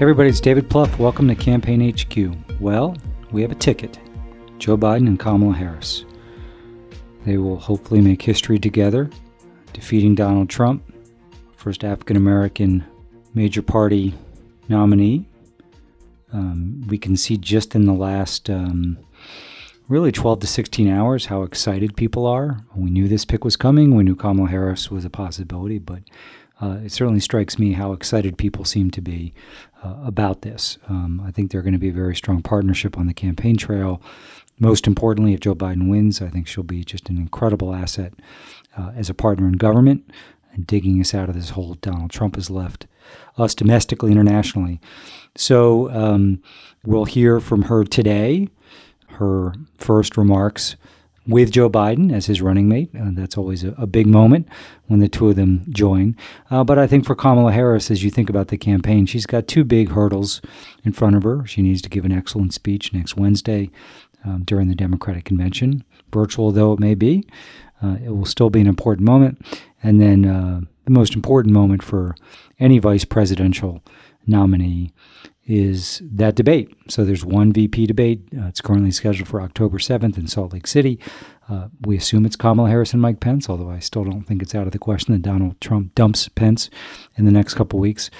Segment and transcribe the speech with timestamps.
[0.00, 0.98] Everybody, it's David Plouffe.
[0.98, 2.36] Welcome to Campaign HQ.
[2.60, 2.96] Well,
[3.30, 4.00] we have a ticket
[4.58, 6.04] Joe Biden and Kamala Harris.
[7.24, 9.08] They will hopefully make history together,
[9.72, 10.82] defeating Donald Trump,
[11.54, 12.84] first African American
[13.34, 14.14] major party
[14.68, 15.28] nominee.
[16.32, 18.98] Um, we can see just in the last um,
[19.90, 22.64] really 12 to 16 hours how excited people are.
[22.76, 23.96] We knew this pick was coming.
[23.96, 26.04] We knew Kamala Harris was a possibility, but
[26.62, 29.34] uh, it certainly strikes me how excited people seem to be
[29.82, 30.78] uh, about this.
[30.88, 34.00] Um, I think they're going to be a very strong partnership on the campaign trail.
[34.60, 38.12] Most importantly, if Joe Biden wins, I think she'll be just an incredible asset
[38.78, 40.08] uh, as a partner in government
[40.52, 42.86] and digging us out of this hole Donald Trump has left
[43.38, 44.80] us domestically, internationally.
[45.36, 46.42] So um,
[46.84, 48.48] we'll hear from her today,
[49.20, 50.76] her first remarks
[51.26, 52.90] with Joe Biden as his running mate.
[52.98, 54.48] Uh, that's always a, a, big moment
[54.86, 56.16] when the two of them join.
[56.50, 59.46] Uh, but I think for Kamala Harris, as you think about the campaign, she's got
[59.46, 60.40] two big hurdles
[60.82, 61.46] in front of her.
[61.46, 63.70] She needs to give an excellent speech next Wednesday
[64.24, 67.26] um, during the Democratic convention, virtual though it may be.
[67.82, 69.40] Uh, it will still be an important moment.
[69.82, 72.14] And then uh, the most important moment for
[72.58, 73.82] any vice presidential
[74.26, 74.92] nominee
[75.46, 76.74] is that debate.
[76.88, 78.22] So there's one VP debate.
[78.36, 80.98] Uh, it's currently scheduled for October 7th in Salt Lake City.
[81.48, 84.54] Uh, we assume it's Kamala Harris and Mike Pence, although I still don't think it's
[84.54, 86.70] out of the question that Donald Trump dumps Pence
[87.16, 88.10] in the next couple weeks.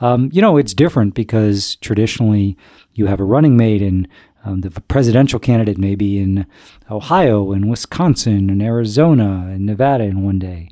[0.00, 2.56] Um, you know, it's different because traditionally
[2.94, 4.08] you have a running mate and
[4.44, 6.46] um, the presidential candidate may be in
[6.90, 10.70] Ohio and Wisconsin and Arizona and Nevada in one day.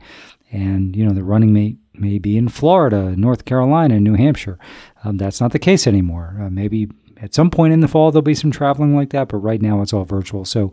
[0.50, 4.59] And, you know, the running mate may be in Florida, North Carolina, New Hampshire.
[5.04, 6.36] Um, that's not the case anymore.
[6.41, 6.88] Uh, maybe
[7.20, 9.82] at some point in the fall there'll be some traveling like that, but right now
[9.82, 10.44] it's all virtual.
[10.44, 10.72] So,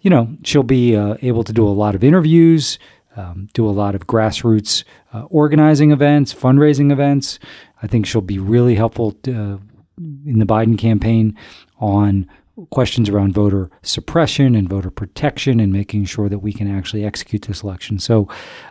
[0.00, 2.78] you know, she'll be uh, able to do a lot of interviews,
[3.16, 7.38] um, do a lot of grassroots uh, organizing events, fundraising events.
[7.82, 9.58] I think she'll be really helpful to, uh,
[9.98, 11.36] in the Biden campaign
[11.78, 12.28] on
[12.70, 17.42] questions around voter suppression and voter protection and making sure that we can actually execute
[17.42, 17.98] this election.
[17.98, 18.28] So,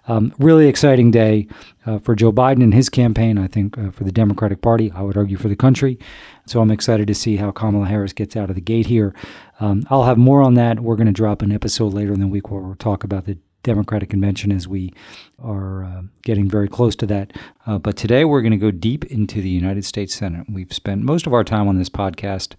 [0.07, 1.47] um, really exciting day
[1.85, 3.37] uh, for Joe Biden and his campaign.
[3.37, 5.99] I think uh, for the Democratic Party, I would argue for the country.
[6.45, 9.13] So, I'm excited to see how Kamala Harris gets out of the gate here.
[9.59, 10.79] Um, I'll have more on that.
[10.79, 13.37] We're going to drop an episode later in the week where we'll talk about the
[13.63, 14.93] Democratic convention as we
[15.41, 17.31] are uh, getting very close to that.
[17.65, 20.45] Uh, but today we're going to go deep into the United States Senate.
[20.49, 22.55] We've spent most of our time on this podcast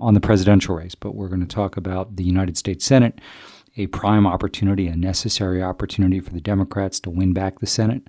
[0.00, 3.20] on the presidential race, but we're going to talk about the United States Senate,
[3.76, 8.02] a prime opportunity, a necessary opportunity for the Democrats to win back the Senate.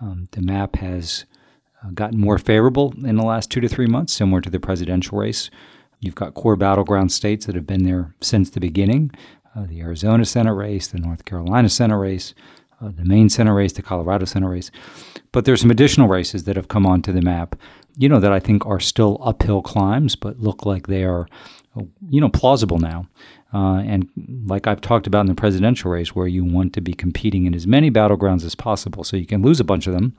[0.00, 1.24] Um, the map has
[1.84, 5.18] uh, gotten more favorable in the last two to three months, similar to the presidential
[5.18, 5.50] race.
[6.00, 9.10] You've got core battleground states that have been there since the beginning
[9.56, 12.34] uh, the Arizona Senate race, the North Carolina Senate race,
[12.80, 14.70] uh, the Maine Senate race, the Colorado Senate race.
[15.32, 17.56] But there's some additional races that have come onto the map
[17.96, 21.26] you know, that I think are still uphill climbs, but look like they are,
[22.08, 23.06] you know, plausible now.
[23.54, 24.08] Uh, and
[24.46, 27.54] like I've talked about in the presidential race, where you want to be competing in
[27.54, 30.14] as many battlegrounds as possible so you can lose a bunch of them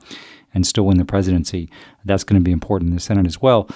[0.54, 1.70] and still win the presidency.
[2.04, 3.68] That's going to be important in the Senate as well.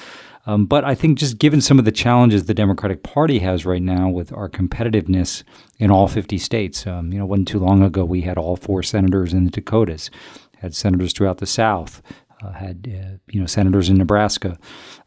[0.46, 3.82] Um, but I think just given some of the challenges the Democratic Party has right
[3.82, 5.44] now with our competitiveness
[5.78, 8.82] in all 50 states, um, you know, wasn't too long ago we had all four
[8.82, 10.10] senators in the Dakotas,
[10.58, 12.02] had senators throughout the South,
[12.50, 14.58] had uh, you know senators in Nebraska.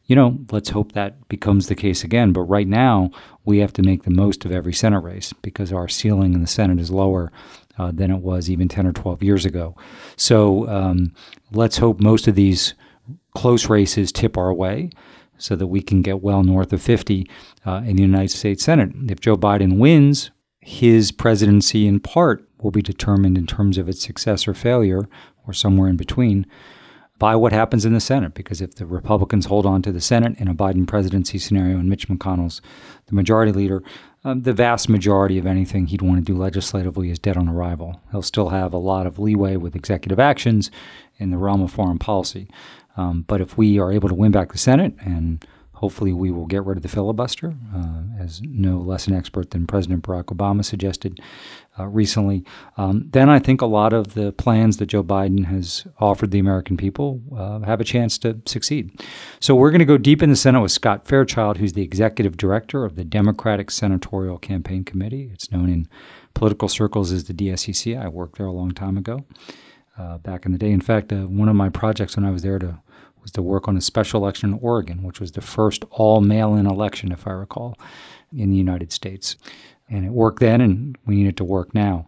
[0.06, 2.32] You know, let's hope that becomes the case again.
[2.32, 3.10] But right now,
[3.44, 6.48] we have to make the most of every Senate race because our ceiling in the
[6.48, 7.32] Senate is lower
[7.78, 9.76] uh, than it was even 10 or 12 years ago.
[10.16, 11.14] So um,
[11.52, 12.76] let's hope most of these
[13.36, 14.92] close races tip our way
[15.38, 17.28] so that we can get well north of 50
[17.66, 18.92] uh, in the United States Senate.
[19.10, 20.32] If Joe Biden wins,
[20.62, 25.08] his presidency in part will be determined in terms of its success or failure,
[25.46, 26.46] or somewhere in between,
[27.18, 28.34] by what happens in the Senate.
[28.34, 31.90] Because if the Republicans hold on to the Senate in a Biden presidency scenario and
[31.90, 32.62] Mitch McConnell's
[33.08, 33.84] the majority leader,
[34.24, 38.02] um, the vast majority of anything he'd want to do legislatively is dead on arrival.
[38.12, 40.72] He'll still have a lot of leeway with executive actions
[41.18, 42.50] in the realm of foreign policy.
[42.98, 45.46] Um, but if we are able to win back the Senate and
[45.86, 49.68] Hopefully, we will get rid of the filibuster, uh, as no less an expert than
[49.68, 51.20] President Barack Obama suggested
[51.78, 52.44] uh, recently.
[52.76, 56.40] Um, then I think a lot of the plans that Joe Biden has offered the
[56.40, 59.00] American people uh, have a chance to succeed.
[59.40, 62.36] So we're going to go deep in the Senate with Scott Fairchild, who's the executive
[62.36, 65.30] director of the Democratic Senatorial Campaign Committee.
[65.32, 65.88] It's known in
[66.34, 67.96] political circles as the DSCC.
[67.96, 69.24] I worked there a long time ago.
[69.98, 70.72] Uh, back in the day.
[70.72, 72.82] In fact, uh, one of my projects when I was there to
[73.26, 76.54] was to work on a special election in Oregon, which was the first all mail
[76.54, 77.76] in election, if I recall,
[78.32, 79.36] in the United States.
[79.90, 82.06] And it worked then, and we need it to work now.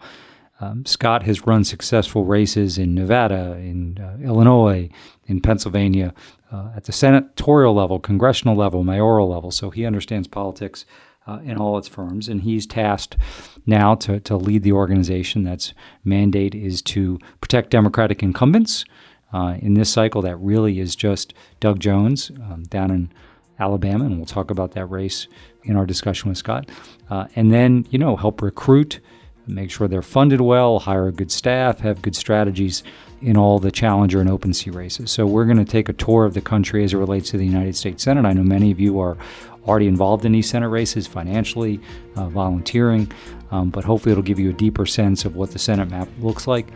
[0.59, 4.89] Um, Scott has run successful races in Nevada, in uh, Illinois,
[5.25, 6.13] in Pennsylvania,
[6.51, 9.49] uh, at the senatorial level, congressional level, mayoral level.
[9.49, 10.85] So he understands politics
[11.27, 13.17] uh, in all its forms, And he's tasked
[13.65, 15.73] now to, to lead the organization that's
[16.03, 18.85] mandate is to protect Democratic incumbents,
[19.33, 23.11] uh, in this cycle, that really is just Doug Jones um, down in
[23.59, 25.27] Alabama, and we'll talk about that race
[25.63, 26.69] in our discussion with Scott.
[27.09, 28.99] Uh, and then, you know, help recruit,
[29.47, 32.83] make sure they're funded well, hire a good staff, have good strategies
[33.21, 35.09] in all the challenger and open seat races.
[35.09, 37.45] So we're going to take a tour of the country as it relates to the
[37.45, 38.25] United States Senate.
[38.25, 39.17] I know many of you are
[39.65, 41.79] already involved in these Senate races financially,
[42.15, 43.11] uh, volunteering,
[43.51, 46.47] um, but hopefully it'll give you a deeper sense of what the Senate map looks
[46.47, 46.67] like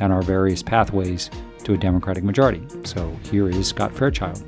[0.00, 1.30] and our various pathways
[1.64, 2.66] to a Democratic majority.
[2.84, 4.42] So here is Scott Fairchild.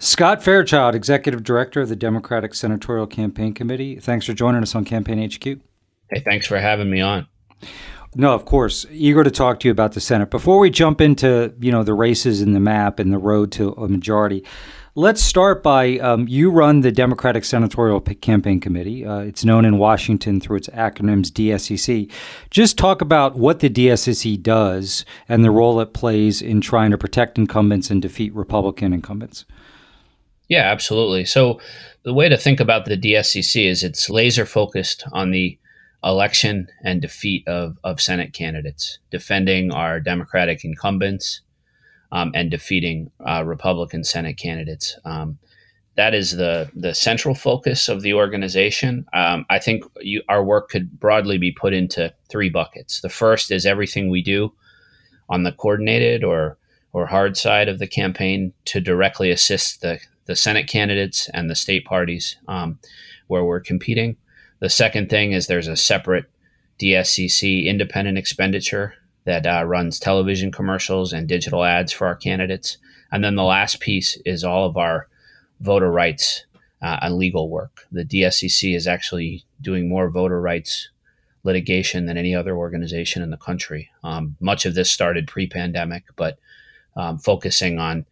[0.00, 3.98] Scott Fairchild, Executive Director of the Democratic Senatorial Campaign Committee.
[3.98, 5.44] Thanks for joining us on Campaign HQ.
[5.44, 7.26] Hey, thanks for having me on.
[8.14, 8.86] No, of course.
[8.90, 10.30] Eager to talk to you about the Senate.
[10.30, 13.72] Before we jump into, you know, the races in the map and the road to
[13.72, 14.44] a majority,
[14.98, 19.06] Let's start by um, you run the Democratic Senatorial Campaign Committee.
[19.06, 22.10] Uh, it's known in Washington through its acronyms DSCC.
[22.50, 26.98] Just talk about what the DSCC does and the role it plays in trying to
[26.98, 29.44] protect incumbents and defeat Republican incumbents.
[30.48, 31.24] Yeah, absolutely.
[31.26, 31.60] So,
[32.02, 35.56] the way to think about the DSCC is it's laser focused on the
[36.04, 41.40] election and defeat of, of Senate candidates, defending our Democratic incumbents
[42.12, 44.98] um, and defeating uh, Republican Senate candidates.
[45.04, 45.38] Um,
[45.96, 49.04] that is the the central focus of the organization.
[49.12, 53.00] Um, I think you, our work could broadly be put into three buckets.
[53.00, 54.52] The first is everything we do
[55.28, 56.56] on the coordinated or
[56.92, 61.56] or hard side of the campaign to directly assist the the Senate candidates and the
[61.56, 62.78] state parties um,
[63.26, 64.16] where we're competing.
[64.60, 66.26] The second thing is there's a separate
[66.80, 68.94] DSCC independent expenditure
[69.24, 72.78] that uh, runs television commercials and digital ads for our candidates.
[73.12, 75.08] And then the last piece is all of our
[75.60, 76.44] voter rights
[76.80, 77.86] uh, and legal work.
[77.92, 80.88] The DSCC is actually doing more voter rights
[81.44, 83.90] litigation than any other organization in the country.
[84.02, 86.38] Um, much of this started pre pandemic, but
[86.96, 88.06] um, focusing on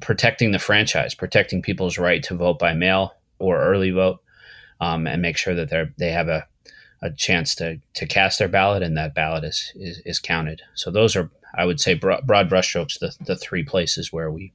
[0.00, 4.20] protecting the franchise, protecting people's right to vote by mail or early vote,
[4.80, 6.46] um, and make sure that they they have a
[7.02, 10.62] a chance to to cast their ballot, and that ballot is is, is counted.
[10.74, 14.52] So those are, I would say, broad, broad brushstrokes, the the three places where we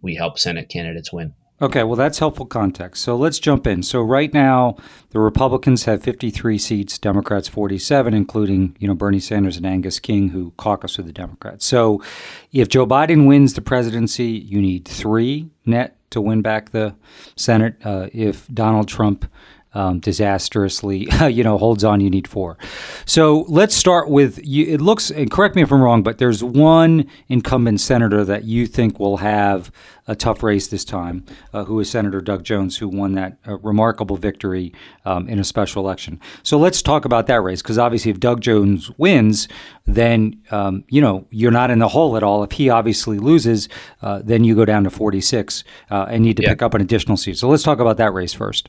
[0.00, 1.34] we help Senate candidates win.
[1.62, 3.04] Okay, well, that's helpful context.
[3.04, 3.84] So let's jump in.
[3.84, 4.74] So right now,
[5.10, 10.30] the Republicans have 53 seats, Democrats 47, including you know Bernie Sanders and Angus King,
[10.30, 11.64] who caucus with the Democrats.
[11.64, 12.02] So
[12.50, 16.96] if Joe Biden wins the presidency, you need three net to win back the
[17.36, 17.76] Senate.
[17.84, 19.30] Uh, if Donald Trump
[19.74, 22.58] um, disastrously, you know, holds on, you need four.
[23.04, 24.66] So let's start with you.
[24.66, 28.66] It looks, and correct me if I'm wrong, but there's one incumbent senator that you
[28.66, 29.70] think will have
[30.08, 33.56] a tough race this time, uh, who is Senator Doug Jones, who won that uh,
[33.58, 34.72] remarkable victory
[35.04, 36.20] um, in a special election.
[36.42, 39.46] So let's talk about that race, because obviously, if Doug Jones wins,
[39.86, 42.42] then um, you know you're not in the hole at all.
[42.42, 43.68] If he obviously loses,
[44.02, 46.50] uh, then you go down to 46 uh, and need to yeah.
[46.50, 47.38] pick up an additional seat.
[47.38, 48.68] So let's talk about that race first.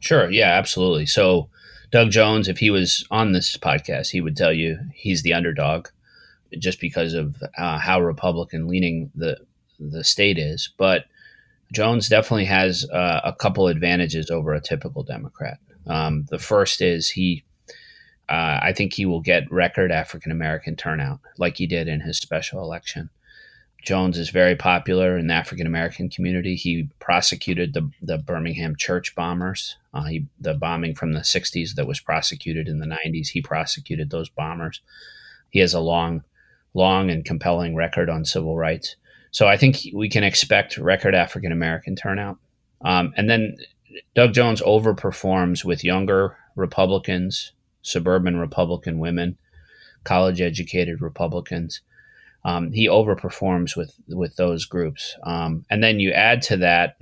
[0.00, 0.30] Sure.
[0.30, 1.06] Yeah, absolutely.
[1.06, 1.48] So,
[1.90, 5.88] Doug Jones, if he was on this podcast, he would tell you he's the underdog
[6.58, 9.38] just because of uh, how Republican leaning the
[9.78, 10.70] the state is.
[10.76, 11.04] But
[11.72, 15.58] Jones definitely has uh, a couple advantages over a typical Democrat.
[15.86, 17.44] Um, the first is he,
[18.28, 22.18] uh, I think he will get record African American turnout like he did in his
[22.18, 23.10] special election.
[23.86, 26.56] Jones is very popular in the African American community.
[26.56, 31.86] He prosecuted the, the Birmingham church bombers, uh, he, the bombing from the 60s that
[31.86, 33.28] was prosecuted in the 90s.
[33.28, 34.80] He prosecuted those bombers.
[35.50, 36.24] He has a long,
[36.74, 38.96] long and compelling record on civil rights.
[39.30, 42.38] So I think we can expect record African American turnout.
[42.84, 43.56] Um, and then
[44.16, 47.52] Doug Jones overperforms with younger Republicans,
[47.82, 49.38] suburban Republican women,
[50.02, 51.82] college educated Republicans.
[52.46, 55.16] Um, he overperforms with with those groups.
[55.24, 56.96] Um, and then you add to that,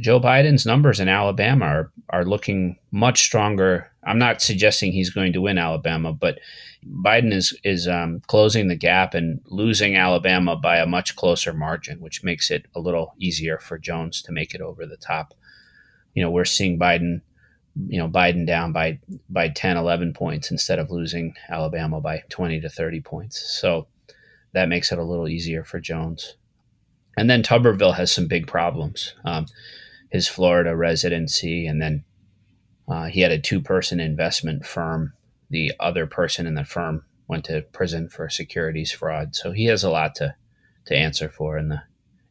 [0.00, 3.90] Joe Biden's numbers in Alabama are are looking much stronger.
[4.02, 6.38] I'm not suggesting he's going to win Alabama, but
[6.86, 12.00] Biden is is um, closing the gap and losing Alabama by a much closer margin,
[12.00, 15.34] which makes it a little easier for Jones to make it over the top.
[16.14, 17.20] You know, we're seeing Biden,
[17.88, 22.62] you know, Biden down by by 10, 11 points instead of losing Alabama by 20
[22.62, 23.60] to 30 points.
[23.60, 23.86] So
[24.52, 26.36] that makes it a little easier for Jones.
[27.16, 29.14] And then Tuberville has some big problems.
[29.24, 29.46] Um,
[30.10, 32.04] his Florida residency, and then
[32.88, 35.14] uh, he had a two person investment firm
[35.52, 39.36] the other person in the firm went to prison for securities fraud.
[39.36, 40.34] So he has a lot to
[40.86, 41.82] to answer for in the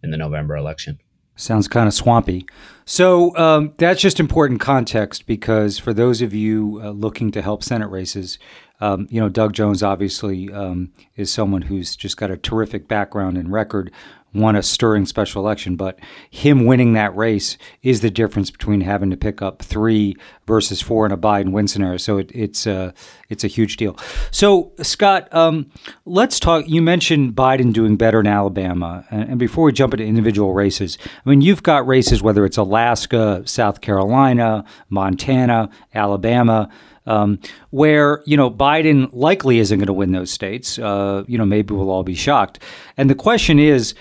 [0.03, 0.99] in the November election.
[1.37, 2.45] Sounds kind of swampy.
[2.85, 7.63] So um, that's just important context because for those of you uh, looking to help
[7.63, 8.37] Senate races,
[8.81, 13.37] um, you know, Doug Jones obviously um, is someone who's just got a terrific background
[13.37, 13.91] and record
[14.33, 19.09] won a stirring special election, but him winning that race is the difference between having
[19.09, 20.15] to pick up three
[20.47, 21.97] versus four in a Biden win scenario.
[21.97, 22.93] So it, it's a
[23.29, 23.97] it's a huge deal.
[24.31, 25.69] So Scott, um,
[26.05, 26.67] let's talk.
[26.67, 30.97] You mentioned Biden doing better in Alabama, and, and, before we jump into individual races,
[31.25, 36.69] I mean you've got races whether it's Alaska, South Carolina, Montana, Alabama.
[37.07, 37.39] Um,
[37.71, 40.77] where you know Biden likely isn't going to win those states.
[40.77, 42.59] Uh, you know, maybe we'll all be shocked.
[42.95, 43.95] And the question is,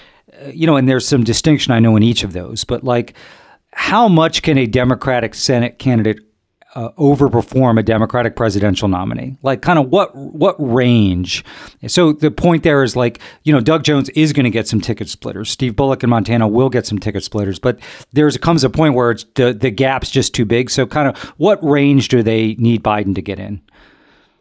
[0.52, 3.14] you know, and there's some distinction I know in each of those, but like,
[3.73, 6.21] how much can a Democratic Senate candidate
[6.74, 9.36] uh, overperform a Democratic presidential nominee?
[9.42, 11.44] Like, kind of what what range?
[11.86, 14.80] So the point there is like, you know, Doug Jones is going to get some
[14.80, 15.50] ticket splitters.
[15.50, 17.78] Steve Bullock in Montana will get some ticket splitters, but
[18.12, 20.70] there's comes a point where it's the the gap's just too big.
[20.70, 23.60] So, kind of, what range do they need Biden to get in?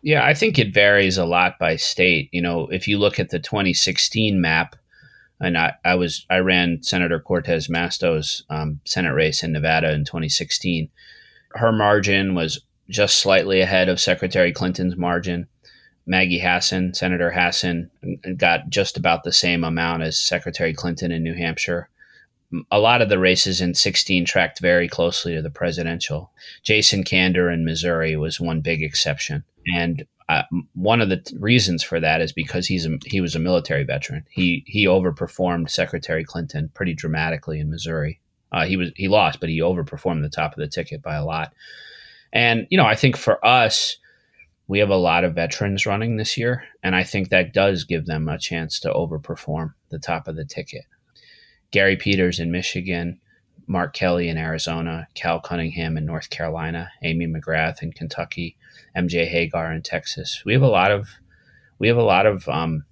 [0.01, 2.29] Yeah, I think it varies a lot by state.
[2.31, 4.75] You know, if you look at the 2016 map
[5.41, 10.05] and I, I was I ran Senator Cortez Masto's um, Senate race in Nevada in
[10.05, 10.89] 2016.
[11.51, 15.47] Her margin was just slightly ahead of Secretary Clinton's margin.
[16.05, 17.91] Maggie Hassan, Senator Hassan,
[18.35, 21.89] got just about the same amount as Secretary Clinton in New Hampshire.
[22.71, 26.31] A lot of the races in 16 tracked very closely to the presidential.
[26.63, 29.43] Jason Kander in Missouri was one big exception.
[29.75, 33.35] And uh, one of the t- reasons for that is because he's a, he was
[33.35, 34.25] a military veteran.
[34.29, 38.19] He he overperformed Secretary Clinton pretty dramatically in Missouri.
[38.51, 41.25] Uh, he was he lost, but he overperformed the top of the ticket by a
[41.25, 41.53] lot.
[42.33, 43.97] And you know, I think for us,
[44.67, 48.05] we have a lot of veterans running this year, and I think that does give
[48.05, 50.85] them a chance to overperform the top of the ticket.
[51.71, 53.19] Gary Peters in Michigan,
[53.67, 58.57] Mark Kelly in Arizona, Cal Cunningham in North Carolina, Amy McGrath in Kentucky,
[58.97, 60.43] MJ Hegar in Texas.
[60.43, 61.09] We have a lot of
[61.77, 62.83] we have a lot of um,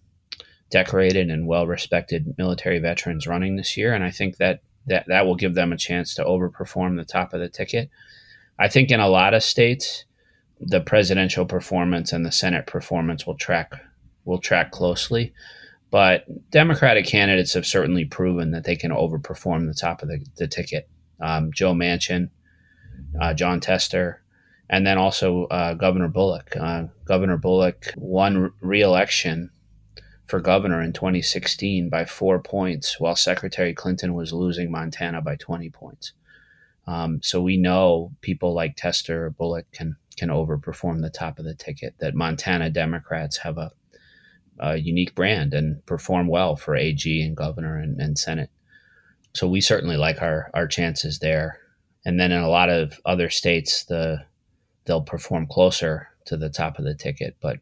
[0.70, 5.26] decorated and well respected military veterans running this year, and I think that, that that
[5.26, 7.90] will give them a chance to overperform the top of the ticket.
[8.60, 10.06] I think in a lot of states,
[10.60, 13.74] the presidential performance and the Senate performance will track
[14.26, 15.34] will track closely.
[15.90, 20.48] But Democratic candidates have certainly proven that they can overperform the top of the, the
[20.48, 20.90] ticket.
[21.22, 22.30] Um, Joe Manchin,
[23.22, 24.22] uh, Jon Tester,
[24.70, 26.56] and then also uh, Governor Bullock.
[26.60, 29.50] Uh, governor Bullock won re-election
[30.28, 35.70] for governor in 2016 by four points, while Secretary Clinton was losing Montana by 20
[35.70, 36.14] points.
[36.86, 41.46] Um, so we know people like Tester or Bullock can can overperform the top of
[41.46, 41.96] the ticket.
[42.00, 43.72] That Montana Democrats have a,
[44.60, 48.50] a unique brand and perform well for AG and governor and, and Senate.
[49.36, 51.60] So we certainly like our our chances there.
[52.06, 54.26] And then in a lot of other states, the
[54.86, 57.36] they'll perform closer to the top of the ticket.
[57.42, 57.60] But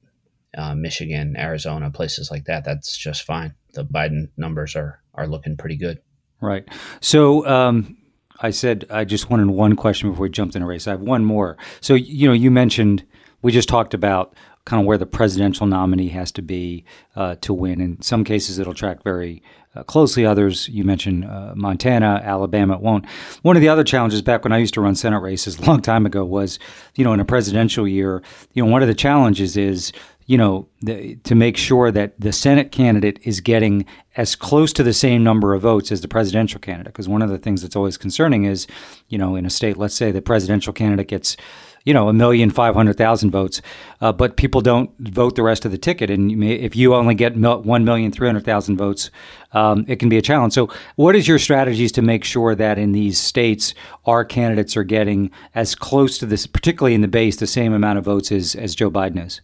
[0.55, 3.53] uh, Michigan, Arizona, places like that, that's just fine.
[3.73, 5.99] The Biden numbers are are looking pretty good.
[6.41, 6.67] Right.
[7.01, 7.97] So um,
[8.41, 10.87] I said I just wanted one question before we jumped in a race.
[10.87, 11.57] I have one more.
[11.81, 13.05] So you know, you mentioned
[13.41, 14.35] we just talked about
[14.65, 16.83] kind of where the presidential nominee has to be
[17.15, 17.79] uh, to win.
[17.79, 19.43] In some cases, it'll track very
[19.75, 20.25] uh, closely.
[20.25, 23.07] Others, you mentioned uh, Montana, Alabama, it won't.
[23.43, 25.81] One of the other challenges back when I used to run Senate races a long
[25.81, 26.57] time ago was,
[26.95, 29.93] you know, in a presidential year, you know, one of the challenges is,
[30.25, 33.85] you know, the, to make sure that the Senate candidate is getting
[34.17, 36.93] as close to the same number of votes as the presidential candidate.
[36.93, 38.65] Because one of the things that's always concerning is,
[39.07, 41.37] you know, in a state, let's say the presidential candidate gets
[41.85, 43.61] you know, a million five hundred thousand votes,
[44.01, 46.09] uh, but people don't vote the rest of the ticket.
[46.09, 49.11] And you may, if you only get one million three hundred thousand votes,
[49.51, 50.53] um, it can be a challenge.
[50.53, 53.75] So, what is your strategies to make sure that in these states,
[54.07, 57.99] our candidates are getting as close to this, particularly in the base, the same amount
[57.99, 59.41] of votes as as Joe Biden is?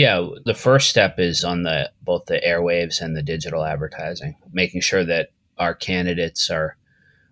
[0.00, 4.80] Yeah, the first step is on the both the airwaves and the digital advertising, making
[4.80, 5.28] sure that
[5.58, 6.78] our candidates are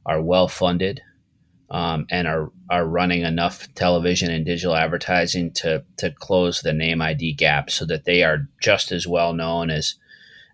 [0.05, 1.01] are well funded
[1.71, 7.01] um, and are are running enough television and digital advertising to to close the name
[7.01, 9.95] ID gap, so that they are just as well known as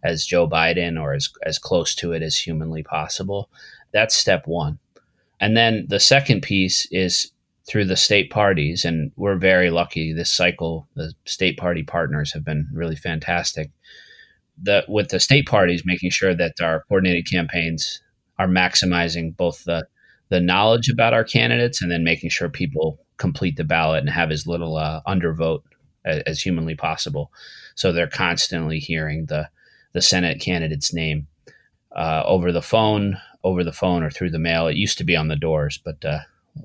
[0.04, 3.50] as Joe Biden or as as close to it as humanly possible.
[3.90, 4.78] That's step one,
[5.40, 7.32] and then the second piece is
[7.66, 10.86] through the state parties, and we're very lucky this cycle.
[10.94, 13.70] The state party partners have been really fantastic.
[14.62, 18.00] The with the state parties making sure that our coordinated campaigns
[18.38, 19.86] are maximizing both the
[20.28, 24.30] the knowledge about our candidates and then making sure people complete the ballot and have
[24.30, 25.62] as little uh, undervote
[26.04, 27.30] as, as, humanly possible.
[27.74, 29.48] So they're constantly hearing the
[29.92, 31.28] the Senate candidate's name
[31.94, 34.66] uh, over the phone, over the phone or through the mail.
[34.66, 36.20] It used to be on the doors, but uh,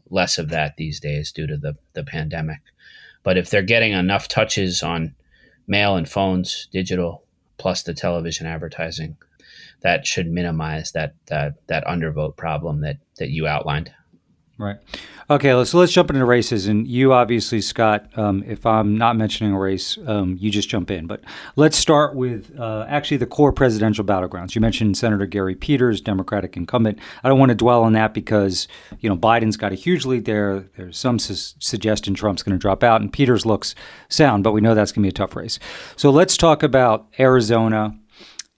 [0.10, 2.60] less of that these days due to the the pandemic.
[3.24, 5.16] But if they're getting enough touches on
[5.68, 7.24] mail and phones, digital,
[7.58, 9.18] plus the television advertising,
[9.82, 13.92] that should minimize that that that undervote problem that that you outlined.
[14.60, 14.76] Right.
[15.30, 15.64] Okay.
[15.64, 16.68] So let's jump into races.
[16.68, 20.92] And you obviously, Scott, um, if I'm not mentioning a race, um, you just jump
[20.92, 21.08] in.
[21.08, 21.22] But
[21.56, 24.56] let's start with uh, actually the core presidential battlegrounds.
[24.56, 27.00] You mentioned Senator Gary Peters, Democratic incumbent.
[27.24, 28.68] I don't want to dwell on that because
[29.00, 30.66] you know Biden's got a huge lead there.
[30.76, 33.76] There's some su- suggestion Trump's going to drop out, and Peters looks
[34.10, 35.58] sound, but we know that's going to be a tough race.
[35.96, 37.98] So let's talk about Arizona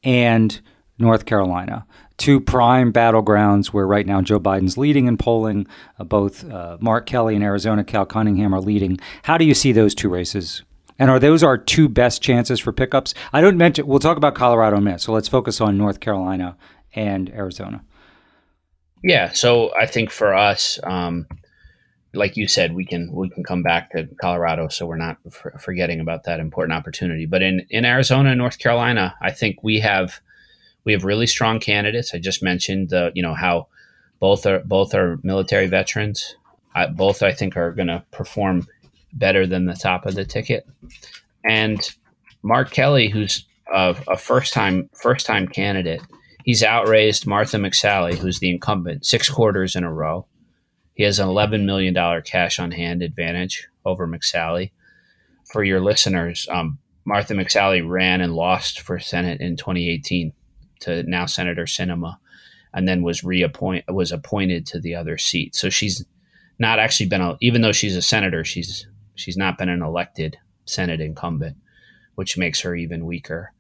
[0.04, 0.60] and
[0.98, 1.86] North Carolina,
[2.22, 5.66] two prime battlegrounds where right now Joe Biden's leading in polling.
[6.00, 9.00] Uh, both uh, Mark Kelly in Arizona, Cal Cunningham are leading.
[9.24, 10.64] How do you see those two races?
[11.00, 13.16] And are those our two best chances for pickups?
[13.34, 13.88] I don't mention.
[13.88, 15.02] We'll talk about Colorado in a minute.
[15.02, 16.56] So let's focus on North Carolina
[16.94, 17.84] and Arizona.
[19.04, 19.32] Yeah.
[19.32, 21.26] So I think for us, um,
[22.14, 25.60] like you said, we can we can come back to Colorado, so we're not f-
[25.60, 27.26] forgetting about that important opportunity.
[27.26, 30.22] But in in Arizona and North Carolina, I think we have
[30.84, 32.14] we have really strong candidates.
[32.14, 33.68] I just mentioned, you know, how
[34.20, 36.36] both are both are military veterans.
[36.74, 38.68] I, both I think are going to perform
[39.14, 40.66] better than the top of the ticket.
[41.44, 41.80] And
[42.44, 46.02] Mark Kelly, who's a, a first time first time candidate,
[46.46, 50.26] he's outraised Martha McSally, who's the incumbent, six quarters in a row.
[50.94, 54.72] He has an $11 million cash on hand advantage over McSally.
[55.52, 60.32] For your listeners, um, Martha McSally ran and lost for Senate in 2018
[60.82, 62.18] to now Senator Sinema,
[62.74, 65.56] and then was reappoint was appointed to the other seat.
[65.56, 66.06] So she's
[66.60, 70.38] not actually been a, even though she's a senator, she's she's not been an elected
[70.66, 71.58] Senate incumbent,
[72.16, 73.54] which makes her even weaker.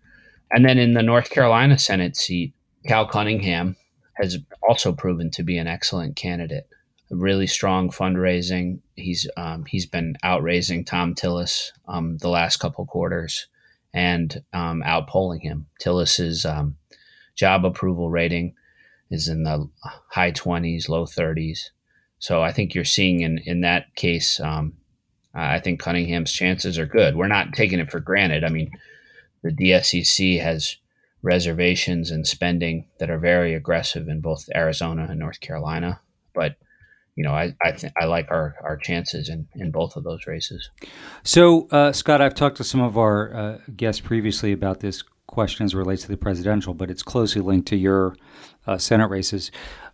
[0.51, 2.53] And then in the North Carolina Senate seat,
[2.85, 3.75] Cal Cunningham
[4.15, 6.67] has also proven to be an excellent candidate.
[7.09, 8.79] Really strong fundraising.
[8.95, 13.47] He's um, he's been outraising Thom Tillis um, the last couple quarters
[13.93, 15.67] and um, outpolling him.
[15.81, 16.77] Tillis is um,
[17.35, 18.55] job approval rating
[19.09, 19.69] is in the
[20.09, 21.69] high 20s, low 30s.
[22.19, 24.73] So I think you're seeing in, in that case, um,
[25.33, 27.15] I think Cunningham's chances are good.
[27.15, 28.43] We're not taking it for granted.
[28.43, 28.71] I mean,
[29.43, 30.77] the DSCC has
[31.23, 36.01] reservations and spending that are very aggressive in both Arizona and North Carolina.
[36.33, 36.55] But
[37.15, 40.27] you know, I I, th- I like our, our chances in, in both of those
[40.27, 40.69] races.
[41.23, 45.65] So, uh, Scott, I've talked to some of our uh, guests previously about this question
[45.65, 48.15] as relates to the presidential, but it's closely linked to your
[48.67, 49.51] uh, Senate races.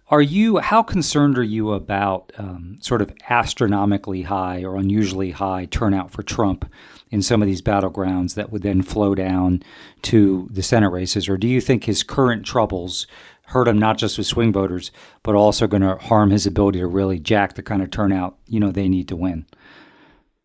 [0.10, 5.66] Are you how concerned are you about um, sort of astronomically high or unusually high
[5.66, 6.70] turnout for Trump
[7.12, 9.62] in some of these battlegrounds that would then flow down
[10.04, 13.06] to the Senate races, or do you think his current troubles
[13.48, 14.92] hurt him not just with swing voters,
[15.24, 18.60] but also going to harm his ability to really jack the kind of turnout you
[18.60, 19.46] know they need to win?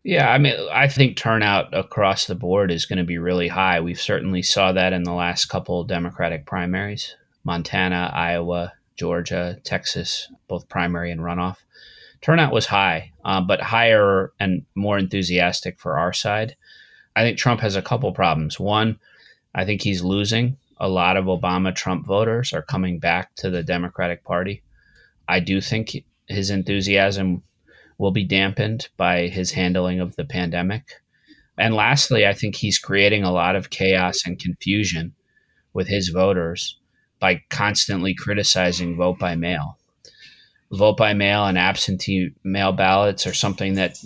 [0.03, 3.79] Yeah, I mean, I think turnout across the board is going to be really high.
[3.79, 10.67] We've certainly saw that in the last couple Democratic primaries: Montana, Iowa, Georgia, Texas, both
[10.67, 11.57] primary and runoff.
[12.21, 16.55] Turnout was high, uh, but higher and more enthusiastic for our side.
[17.15, 18.59] I think Trump has a couple problems.
[18.59, 18.99] One,
[19.55, 20.57] I think he's losing.
[20.77, 24.63] A lot of Obama Trump voters are coming back to the Democratic Party.
[25.29, 27.43] I do think his enthusiasm
[27.97, 31.01] will be dampened by his handling of the pandemic.
[31.57, 35.13] And lastly, I think he's creating a lot of chaos and confusion
[35.73, 36.77] with his voters
[37.19, 39.77] by constantly criticizing vote by mail.
[40.71, 43.97] Vote by mail and absentee mail ballots are something that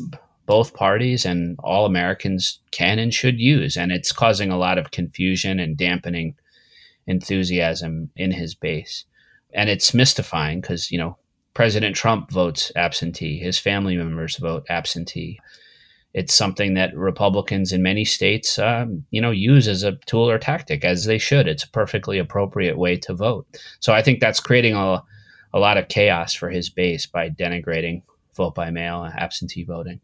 [0.46, 3.78] both parties and all Americans can and should use.
[3.78, 6.36] And it's causing a lot of confusion and dampening
[7.06, 9.06] enthusiasm in his base.
[9.54, 11.18] And it's mystifying because, you know,
[11.58, 13.40] President Trump votes absentee.
[13.40, 15.40] His family members vote absentee.
[16.14, 20.38] it's something that Republicans in many states, um, you know, use as a tool or
[20.38, 21.48] tactic, as they should.
[21.48, 23.48] It's a perfectly appropriate way to vote.
[23.80, 25.04] So I think that's creating a,
[25.52, 28.04] a lot of chaos for his base by denigrating
[28.36, 30.00] vote by mail, absentee voting.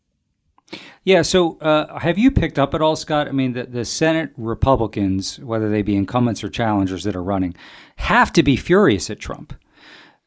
[1.03, 1.21] Yeah.
[1.21, 3.27] So, uh, have you picked up at all, Scott?
[3.27, 7.53] I mean, the, the Senate Republicans, whether they be incumbents or challengers that are running,
[7.97, 9.53] have to be furious at Trump.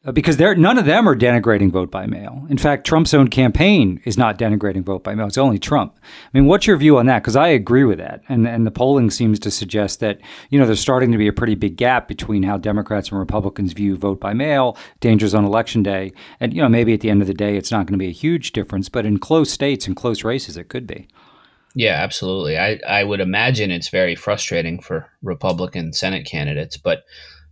[0.07, 2.45] Uh, because none of them are denigrating vote by mail.
[2.49, 5.27] In fact, Trump's own campaign is not denigrating vote by mail.
[5.27, 5.99] It's only Trump.
[6.01, 7.21] I mean, what's your view on that?
[7.21, 10.65] Because I agree with that, and and the polling seems to suggest that you know
[10.65, 14.21] there's starting to be a pretty big gap between how Democrats and Republicans view vote
[14.21, 17.33] by mail, dangers on election day, and you know maybe at the end of the
[17.33, 20.23] day it's not going to be a huge difference, but in close states and close
[20.23, 21.09] races it could be.
[21.75, 22.57] Yeah, absolutely.
[22.57, 27.03] I, I would imagine it's very frustrating for Republican Senate candidates, but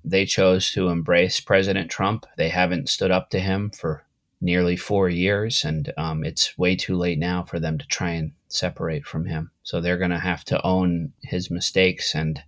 [0.06, 2.26] they chose to embrace President Trump.
[2.38, 4.06] They haven't stood up to him for
[4.40, 8.32] nearly four years, and um, it's way too late now for them to try and
[8.48, 9.50] separate from him.
[9.64, 12.42] So they're going to have to own his mistakes, and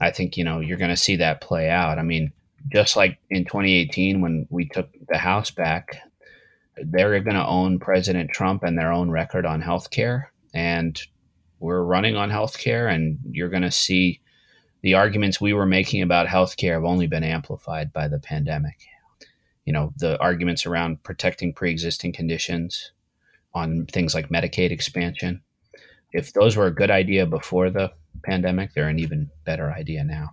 [0.00, 1.98] I think you know you're going to see that play out.
[1.98, 2.32] I mean,
[2.68, 5.96] just like in 2018 when we took the House back,
[6.76, 11.02] they're going to own President Trump and their own record on healthcare, and
[11.58, 14.20] we're running on healthcare, and you're going to see
[14.82, 18.78] the arguments we were making about healthcare have only been amplified by the pandemic.
[19.64, 22.92] You know, the arguments around protecting pre existing conditions
[23.54, 25.42] on things like Medicaid expansion.
[26.12, 30.30] If those were a good idea before the pandemic, they're an even better idea now.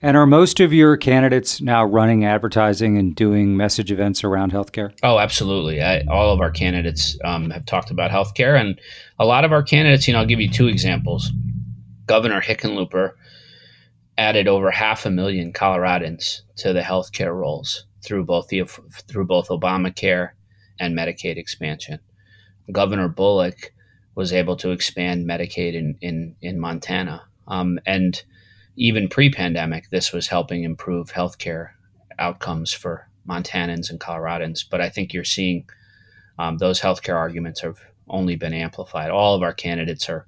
[0.00, 4.92] And are most of your candidates now running advertising and doing message events around healthcare?
[5.02, 5.80] Oh, absolutely.
[5.80, 8.80] I, all of our candidates um, have talked about healthcare, and
[9.20, 10.08] a lot of our candidates.
[10.08, 11.30] You know, I'll give you two examples.
[12.06, 13.12] Governor Hickenlooper
[14.22, 18.62] added over half a million Coloradans to the healthcare rolls through both the
[19.08, 20.30] through both Obamacare
[20.78, 21.98] and Medicaid expansion.
[22.70, 23.72] Governor Bullock
[24.14, 28.22] was able to expand Medicaid in in, in Montana, um, and
[28.76, 31.70] even pre-pandemic, this was helping improve healthcare
[32.18, 34.64] outcomes for Montanans and Coloradans.
[34.70, 35.68] But I think you're seeing
[36.38, 39.10] um, those healthcare arguments have only been amplified.
[39.10, 40.26] All of our candidates are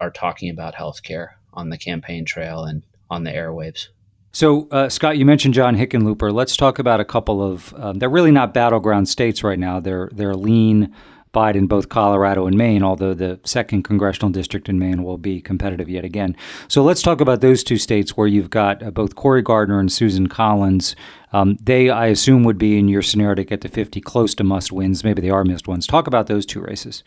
[0.00, 3.88] are talking about healthcare on the campaign trail and on the airwaves.
[4.32, 6.32] So, uh, Scott, you mentioned John Hickenlooper.
[6.32, 7.74] Let's talk about a couple of.
[7.76, 9.80] Um, they're really not battleground states right now.
[9.80, 10.94] They're they're lean
[11.32, 12.82] Biden, both Colorado and Maine.
[12.82, 16.36] Although the second congressional district in Maine will be competitive yet again.
[16.68, 19.92] So let's talk about those two states where you've got uh, both Cory Gardner and
[19.92, 20.96] Susan Collins.
[21.32, 24.44] Um, they, I assume, would be in your scenario to get to 50, close to
[24.44, 25.04] must wins.
[25.04, 25.86] Maybe they are missed ones.
[25.86, 27.04] Talk about those two races.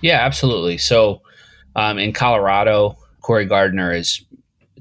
[0.00, 0.78] Yeah, absolutely.
[0.78, 1.22] So
[1.74, 4.24] um, in Colorado, Cory Gardner is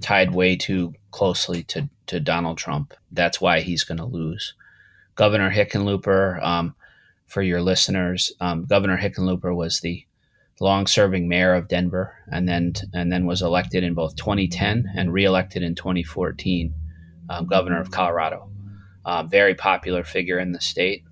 [0.02, 2.94] tied way too closely to, to Donald Trump.
[3.12, 4.54] That's why he's going to lose.
[5.16, 6.76] Governor Hickenlooper, um,
[7.28, 10.06] for your listeners, um, Governor Hickenlooper was the
[10.60, 15.64] long-serving mayor of Denver, and then and then was elected in both 2010 and reelected
[15.64, 16.74] in 2014,
[17.30, 18.50] um, governor of Colorado.
[19.06, 21.04] Uh, very popular figure in the state,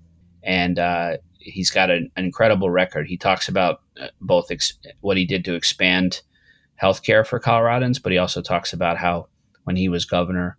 [0.42, 3.06] and uh, he's got an, an, incredible record.
[3.06, 6.22] He talks about uh, both ex- what he did to expand
[6.82, 9.28] healthcare for Coloradans, but he also talks about how
[9.64, 10.58] when he was governor,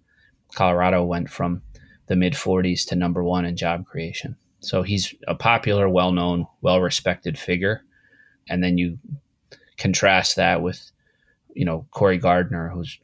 [0.56, 1.62] Colorado went from
[2.08, 4.36] the mid 40s to number one in job creation.
[4.60, 7.84] So he's a popular, well known, well respected figure.
[8.48, 8.98] And then you
[9.78, 10.92] contrast that with,
[11.54, 12.98] you know, Cory Gardner, who's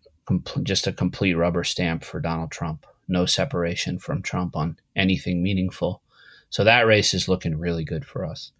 [0.63, 2.85] just a complete rubber stamp for Donald Trump.
[3.07, 6.01] No separation from Trump on anything meaningful.
[6.49, 8.51] So that race is looking really good for us.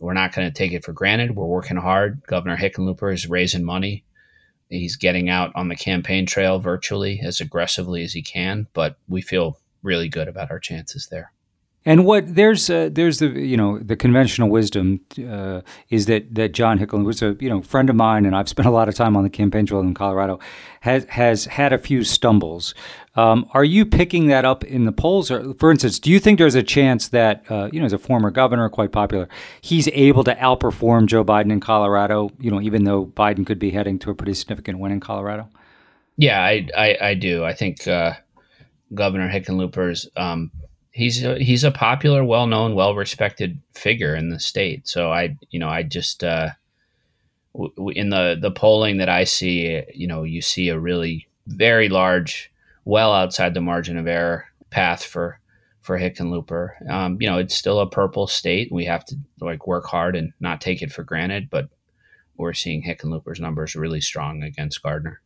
[0.00, 1.36] We're not going to take it for granted.
[1.36, 2.22] We're working hard.
[2.26, 4.04] Governor Hickenlooper is raising money.
[4.68, 9.20] He's getting out on the campaign trail virtually as aggressively as he can, but we
[9.20, 11.32] feel really good about our chances there.
[11.86, 16.52] And what there's uh, there's the you know the conventional wisdom uh, is that that
[16.52, 19.16] John Hickenlooper's a you know friend of mine and I've spent a lot of time
[19.16, 20.40] on the campaign trail in Colorado
[20.80, 22.74] has has had a few stumbles.
[23.16, 25.30] Um, are you picking that up in the polls?
[25.30, 27.98] Or, for instance, do you think there's a chance that uh, you know as a
[27.98, 29.28] former governor, quite popular,
[29.60, 32.30] he's able to outperform Joe Biden in Colorado?
[32.40, 35.50] You know, even though Biden could be heading to a pretty significant win in Colorado.
[36.16, 37.44] Yeah, I I, I do.
[37.44, 38.14] I think uh,
[38.94, 40.50] Governor Hickenlooper's um,
[40.94, 44.88] he's a, he's a popular, well known, well respected figure in the state.
[44.88, 46.50] So I, you know, I just uh,
[47.54, 51.88] w- in the the polling that I see, you know, you see a really very
[51.90, 52.50] large,
[52.84, 55.40] well outside the margin of error path for
[55.82, 56.88] for Hickenlooper.
[56.88, 58.72] Um, you know, it's still a purple state.
[58.72, 61.68] We have to like work hard and not take it for granted, but
[62.36, 65.20] we're seeing Hickenlooper's numbers really strong against Gardner.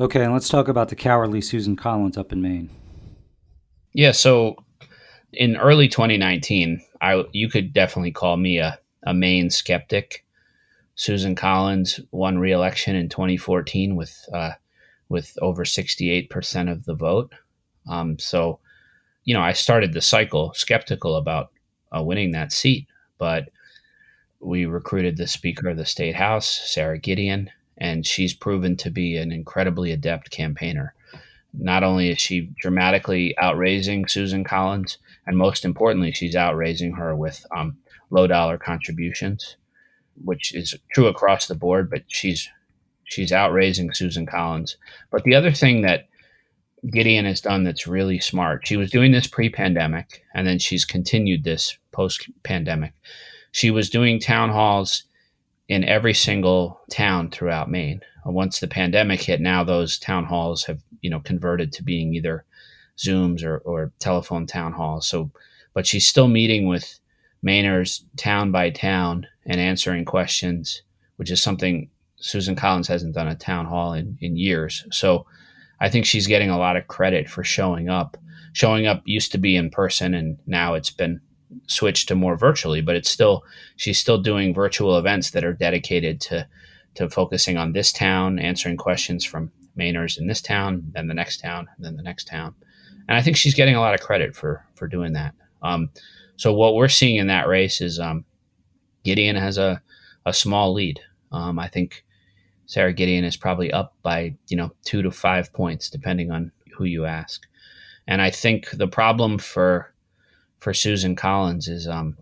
[0.00, 2.70] Okay, and let's talk about the cowardly Susan Collins up in Maine.
[3.92, 4.56] Yeah, so
[5.32, 10.24] in early 2019, I you could definitely call me a, a Maine skeptic.
[10.94, 14.52] Susan Collins won re-election in 2014 with uh,
[15.08, 17.32] with over 68% of the vote.
[17.88, 18.58] Um, so,
[19.24, 21.50] you know, I started the cycle skeptical about
[21.96, 22.86] uh, winning that seat,
[23.16, 23.48] but
[24.40, 29.16] we recruited the Speaker of the State House, Sara Gideon, and she's proven to be
[29.16, 30.94] an incredibly adept campaigner.
[31.52, 37.44] Not only is she dramatically outraising Susan Collins, and most importantly, she's outraising her with
[37.56, 37.78] um,
[38.10, 39.56] low dollar contributions
[40.24, 42.48] which is true across the board, but she's
[43.04, 44.76] she's outraising Susan Collins.
[45.10, 46.08] But the other thing that
[46.92, 51.42] Gideon has done that's really smart, she was doing this pre-pandemic, and then she's continued
[51.42, 52.92] this post-pandemic.
[53.50, 55.04] She was doing town halls
[55.68, 58.02] in every single town throughout Maine.
[58.28, 62.14] Uh, once the pandemic hit, now those town halls have you know converted to being
[62.14, 62.44] either
[62.96, 65.08] Zooms or, or telephone town halls.
[65.08, 65.30] So,
[65.72, 66.98] but she's still meeting with
[67.46, 70.82] Mainers town by town and answering questions,
[71.16, 74.84] which is something Susan Collins hasn't done a town hall in, in years.
[74.90, 75.26] So
[75.80, 78.16] I think she's getting a lot of credit for showing up.
[78.54, 81.20] Showing up used to be in person and now it's been
[81.68, 83.44] switched to more virtually, but it's still
[83.76, 86.48] she's still doing virtual events that are dedicated to
[86.98, 91.38] to focusing on this town, answering questions from Mainers in this town, then the next
[91.38, 92.56] town, then the next town.
[93.08, 95.32] And I think she's getting a lot of credit for for doing that.
[95.62, 95.90] Um,
[96.36, 98.24] so what we're seeing in that race is um,
[99.04, 99.80] Gideon has a,
[100.26, 100.98] a small lead.
[101.30, 102.04] Um, I think
[102.66, 106.82] Sara Gideon is probably up by you know two to five points depending on who
[106.82, 107.46] you ask.
[108.08, 109.94] And I think the problem for
[110.58, 112.16] for Susan Collins is um,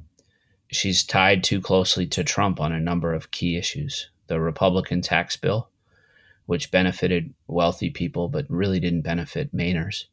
[0.70, 4.10] she's tied too closely to Trump on a number of key issues.
[4.26, 5.68] The Republican tax bill,
[6.46, 10.04] which benefited wealthy people but really didn't benefit Mainers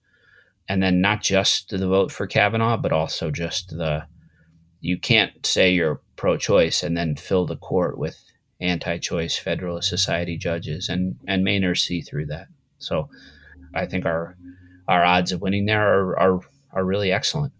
[0.68, 4.06] and then not just the vote for Kavanaugh, but also just the
[4.82, 8.22] you can't say you're pro-choice and then fill the court with
[8.60, 12.48] anti-choice Federalist Society judges, and and Mainers see through that.
[12.80, 13.10] So,
[13.74, 14.38] I think our
[14.88, 16.40] our odds of winning there are are,
[16.72, 17.54] are really excellent.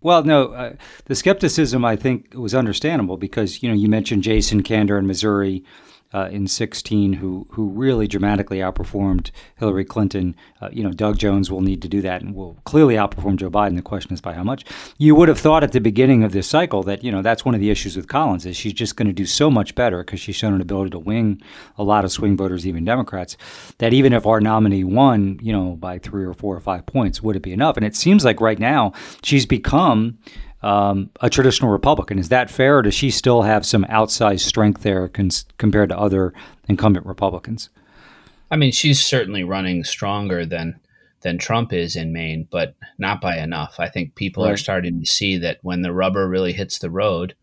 [0.00, 0.74] Well, no, uh,
[1.06, 5.64] the skepticism I think was understandable because you know you mentioned Jason Kander in Missouri
[6.12, 10.34] uh, in 16 who who really dramatically outperformed Hillary Clinton.
[10.60, 13.50] Uh, you know, Doug Jones will need to do that and will clearly outperform Joe
[13.50, 13.76] Biden.
[13.76, 14.64] The question is by how much.
[14.96, 17.54] You would have thought at the beginning of this cycle that you know that's one
[17.54, 20.20] of the issues with Collins is she's just going to do so much better because
[20.20, 21.42] she's shown an ability to wing
[21.76, 23.36] a lot of swing voters, even Democrats.
[23.78, 27.22] That even if our nominee won, you know, by three or four or five points,
[27.22, 27.76] would it be enough?
[27.76, 28.92] And it seems like right now
[29.22, 30.18] she's become
[30.62, 32.18] um, a traditional Republican.
[32.18, 35.98] Is that fair, or does she still have some outsized strength there cons- compared to
[35.98, 36.32] other
[36.68, 37.70] incumbent Republicans?
[38.50, 40.80] I mean, she's certainly running stronger than
[41.22, 43.80] than Trump is in Maine, but not by enough.
[43.80, 44.52] I think people right.
[44.52, 47.34] are starting to see that when the rubber really hits the road,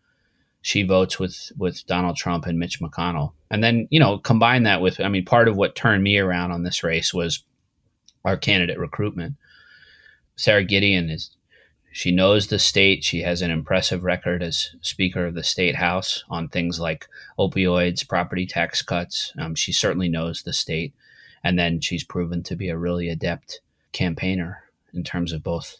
[0.62, 3.32] she votes with with Donald Trump and Mitch McConnell.
[3.50, 6.52] And then, you know, combine that with I mean, part of what turned me around
[6.52, 7.44] on this race was
[8.24, 9.34] our candidate recruitment.
[10.36, 11.30] Sara Gideon is
[11.96, 13.02] she knows the state.
[13.02, 18.06] She has an impressive record as Speaker of the State House on things like opioids,
[18.06, 19.32] property tax cuts.
[19.38, 20.92] Um, she certainly knows the state.
[21.42, 25.78] And then she's proven to be a really adept campaigner in terms of both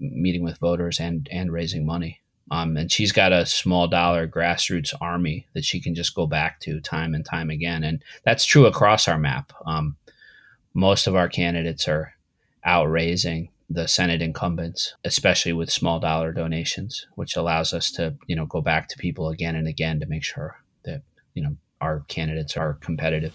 [0.00, 2.22] meeting with voters and, and raising money.
[2.50, 6.60] Um, and she's got a small dollar grassroots army that she can just go back
[6.60, 7.84] to time and time again.
[7.84, 9.52] And that's true across our map.
[9.66, 9.98] Um,
[10.72, 12.14] most of our candidates are
[12.64, 18.36] out raising the Senate incumbents, especially with small dollar donations, which allows us to, you
[18.36, 21.02] know, go back to people again and again to make sure that,
[21.34, 23.34] you know, our candidates are competitive.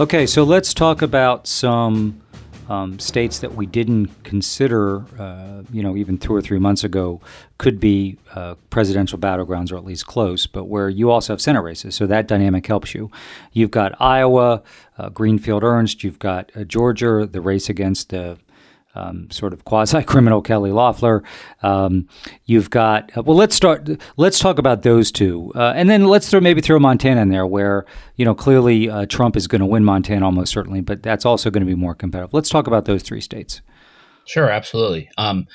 [0.00, 2.22] Okay, so let's talk about some
[2.70, 7.20] um, states that we didn't consider, uh, you know, even two or three months ago,
[7.58, 11.60] could be uh, presidential battlegrounds or at least close, but where you also have Senate
[11.60, 11.94] races.
[11.94, 13.10] So that dynamic helps you.
[13.52, 14.62] You've got Iowa,
[14.96, 18.38] uh, Greenfield Ernst, you've got uh, Georgia, the race against the
[18.94, 21.22] um, sort of quasi criminal Kelly Loeffler.
[21.62, 22.08] Um,
[22.44, 23.88] you've got uh, well, let's start.
[24.16, 27.46] Let's talk about those two, uh, and then let's throw maybe throw Montana in there,
[27.46, 31.24] where you know clearly uh, Trump is going to win Montana almost certainly, but that's
[31.24, 32.34] also going to be more competitive.
[32.34, 33.62] Let's talk about those three states.
[34.24, 35.08] Sure, absolutely.
[35.18, 35.46] Um,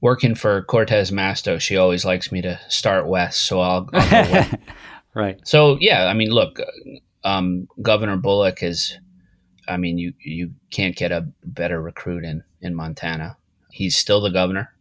[0.00, 4.50] working for Cortez Masto, she always likes me to start west, so I'll, I'll
[5.14, 5.38] right.
[5.44, 6.58] So yeah, I mean, look,
[7.24, 8.98] um, Governor Bullock is.
[9.68, 13.36] I mean, you you can't get a better recruit in in Montana.
[13.70, 14.72] He's still the governor.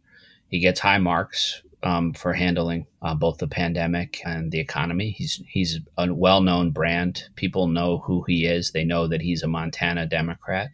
[0.47, 5.11] He gets high marks um, for handling uh, both the pandemic and the economy.
[5.11, 7.23] He's he's a well known brand.
[7.35, 8.71] People know who he is.
[8.71, 10.69] They know that he's a Montana Democrat.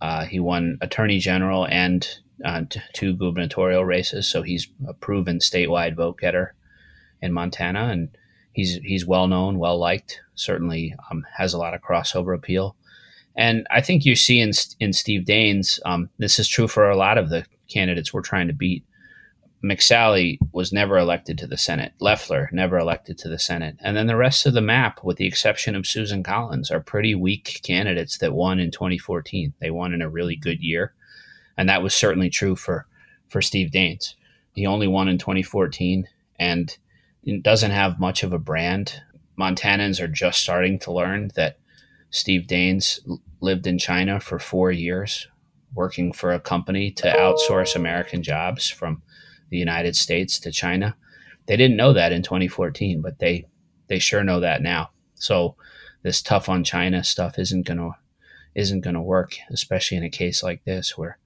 [0.00, 2.08] Uh, he won attorney general and
[2.44, 6.54] uh, t- two gubernatorial races, so he's a proven statewide vote getter
[7.22, 8.08] in Montana, and
[8.52, 10.20] he's he's well known, well liked.
[10.34, 12.76] Certainly um, has a lot of crossover appeal.
[13.36, 16.96] And I think you see in, in Steve Daines, um, this is true for a
[16.96, 18.84] lot of the candidates we're trying to beat.
[19.62, 21.92] McSally was never elected to the Senate.
[22.00, 23.76] Loeffler never elected to the Senate.
[23.80, 27.14] And then the rest of the map, with the exception of Susan Collins, are pretty
[27.14, 29.52] weak candidates that won in 2014.
[29.60, 30.94] They won in a really good year.
[31.58, 32.86] And that was certainly true for,
[33.28, 34.14] for Steve Daines.
[34.52, 36.06] He only won in 2014
[36.38, 36.76] and
[37.42, 39.02] doesn't have much of a brand.
[39.38, 41.58] Montanans are just starting to learn that
[42.10, 43.00] Steve Daines
[43.40, 45.28] lived in China for four years,
[45.74, 49.02] working for a company to outsource American jobs from
[49.50, 50.96] the United States to China.
[51.46, 53.46] They didn't know that in 2014, but they
[53.88, 54.90] they sure know that now.
[55.14, 55.56] So
[56.02, 57.90] this tough on China stuff isn't gonna
[58.54, 61.18] isn't gonna work, especially in a case like this where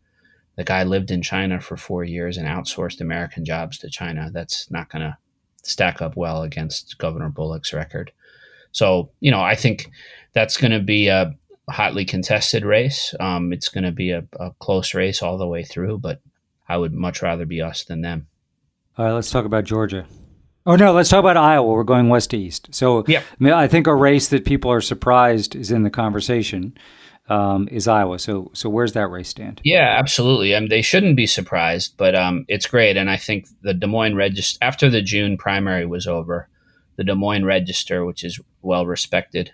[0.57, 4.31] the guy lived in China for four years and outsourced American jobs to China.
[4.33, 5.19] That's not gonna
[5.63, 8.13] stack up well against Governor Bullock's record.
[8.73, 9.91] So you know, I think
[10.33, 11.35] that's going to be a
[11.69, 13.15] hotly contested race.
[13.21, 16.21] Um, it's going to be a, a, close race all the way through, but
[16.69, 18.27] I would much rather be us than them.
[18.99, 20.07] All right, let's talk about Georgia.
[20.67, 21.73] Oh no, let's talk about Iowa.
[21.73, 22.69] We're going west to east.
[22.73, 26.77] So yeah, I think a race that people are surprised is in the conversation.
[27.29, 28.19] Um, is Iowa.
[28.19, 29.61] So, so where's that race stand?
[29.63, 30.57] Yeah, absolutely.
[30.57, 32.97] I mean, they shouldn't be surprised, but um, it's great.
[32.97, 36.49] And I think the Des Moines Register, after the June primary was over,
[36.97, 39.53] the Des Moines Register, which is well respected,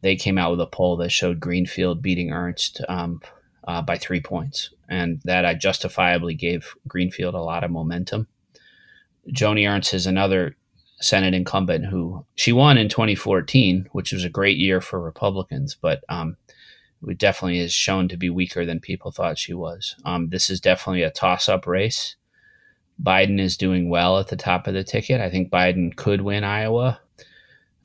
[0.00, 3.20] they came out with a poll that showed Greenfield beating Ernst um,
[3.66, 8.28] uh, by three points, and that I justifiably gave Greenfield a lot of momentum.
[9.32, 10.56] Joni Ernst is another
[11.00, 16.02] Senate incumbent who she won in 2014, which was a great year for Republicans, but
[16.08, 16.36] um,
[17.06, 19.94] it definitely is shown to be weaker than people thought she was.
[20.04, 22.16] Um, this is definitely a toss-up race.
[23.02, 25.20] Biden is doing well at the top of the ticket.
[25.20, 27.00] I think Biden could win Iowa.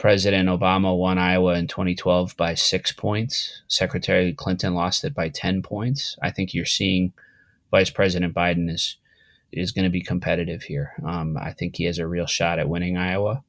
[0.02, 3.62] President Obama won Iowa in 2012 by six points.
[3.68, 6.18] Secretary Clinton lost it by 10 points.
[6.24, 7.14] I think you're seeing
[7.70, 8.98] Vice President Biden is
[9.52, 10.94] is going to be competitive here.
[11.06, 13.44] Um, I think he has a real shot at winning Iowa.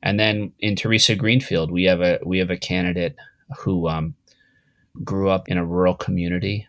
[0.00, 3.16] And then in Theresa Greenfield, we have a we have a candidate
[3.58, 4.14] who um,
[5.02, 6.68] grew up in a rural community.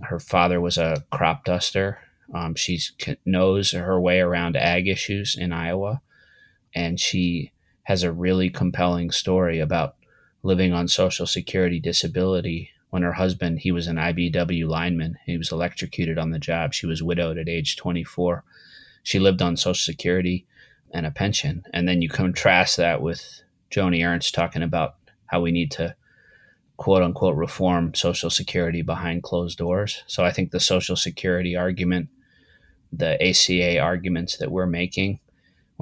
[0.00, 2.00] Her father was a crop duster.
[2.34, 2.80] Um, she
[3.24, 6.02] knows her way around ag issues in Iowa,
[6.74, 7.52] and she
[7.84, 9.96] has a really compelling story about
[10.42, 15.50] living on Social Security disability when her husband, he was an IBW lineman, he was
[15.50, 16.74] electrocuted on the job.
[16.74, 18.44] She was widowed at age 24.
[19.02, 20.46] She lived on Social Security
[20.92, 21.64] and a pension.
[21.72, 25.96] And then you contrast that with Joni Ernst talking about how we need to
[26.76, 30.02] quote unquote reform Social Security behind closed doors.
[30.06, 32.10] So I think the Social Security argument,
[32.92, 35.20] the ACA arguments that we're making,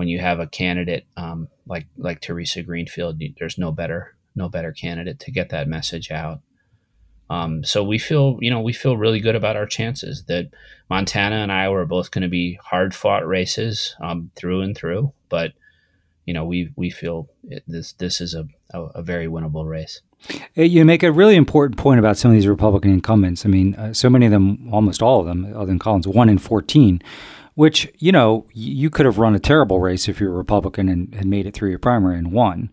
[0.01, 4.73] when you have a candidate um, like like Theresa Greenfield, there's no better no better
[4.73, 6.41] candidate to get that message out.
[7.29, 10.53] Um, so we feel you know we feel really good about our chances that
[10.89, 15.13] Montana and Iowa are both going to be hard fought races um, through and through,
[15.29, 15.53] but
[16.25, 20.01] you know we we feel it, this this is a, a, a very winnable race.
[20.55, 23.45] You make a really important point about some of these Republican incumbents.
[23.45, 26.31] I mean, uh, so many of them, almost all of them, other than Collins, won
[26.31, 27.03] in fourteen
[27.61, 31.15] which, you know, you could have run a terrible race if you're a Republican and
[31.15, 32.71] had made it through your primary and won.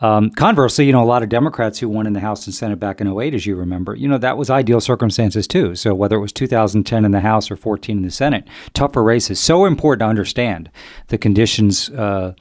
[0.00, 2.80] Um, conversely, you know, a lot of Democrats who won in the House and Senate
[2.80, 5.74] back in 08, as you remember, you know, that was ideal circumstances too.
[5.74, 9.38] So whether it was 2010 in the House or 14 in the Senate, tougher races.
[9.38, 10.70] So important to understand
[11.08, 12.32] the conditions, uh,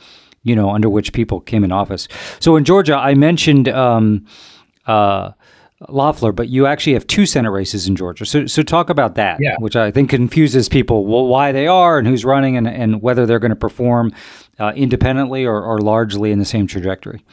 [0.43, 2.07] you know, under which people came in office.
[2.39, 4.25] So in Georgia, I mentioned um,
[4.87, 5.31] uh,
[5.89, 8.25] Loeffler, but you actually have two Senate races in Georgia.
[8.25, 9.55] So, so talk about that, yeah.
[9.59, 13.25] which I think confuses people well, why they are and who's running and, and whether
[13.25, 14.13] they're going to perform
[14.59, 17.25] uh, independently or, or largely in the same trajectory.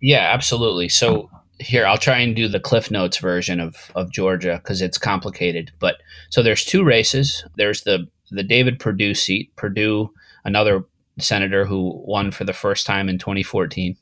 [0.00, 0.88] Yeah, absolutely.
[0.88, 4.96] So, here I'll try and do the Cliff Notes version of of Georgia because it's
[4.96, 5.70] complicated.
[5.78, 5.96] But
[6.30, 7.44] so there's two races.
[7.56, 9.54] There's the the David Perdue seat.
[9.56, 10.10] Perdue,
[10.44, 10.84] another
[11.18, 13.96] senator who won for the first time in 2014.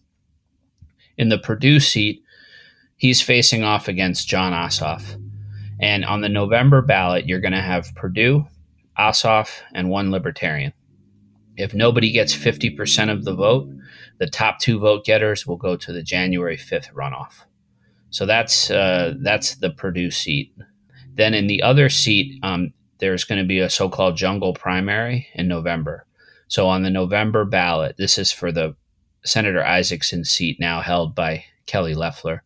[1.17, 2.23] In the Perdue seat,
[2.99, 5.19] he's facing off against Jon Ossoff.
[5.81, 8.45] And on the November ballot, you're going to have Perdue,
[8.99, 10.73] Ossoff, and one Libertarian.
[11.57, 13.69] If nobody gets 50% of the vote,
[14.19, 17.45] the top two vote getters will go to the January 5th runoff.
[18.11, 20.55] So that's uh, that's the Perdue seat.
[21.15, 25.47] Then in the other seat, um, there's going to be a so-called jungle primary in
[25.47, 26.07] November.
[26.49, 28.75] So on the November ballot, this is for the
[29.25, 32.43] Senator Isakson seat now held by Kelly Loeffler.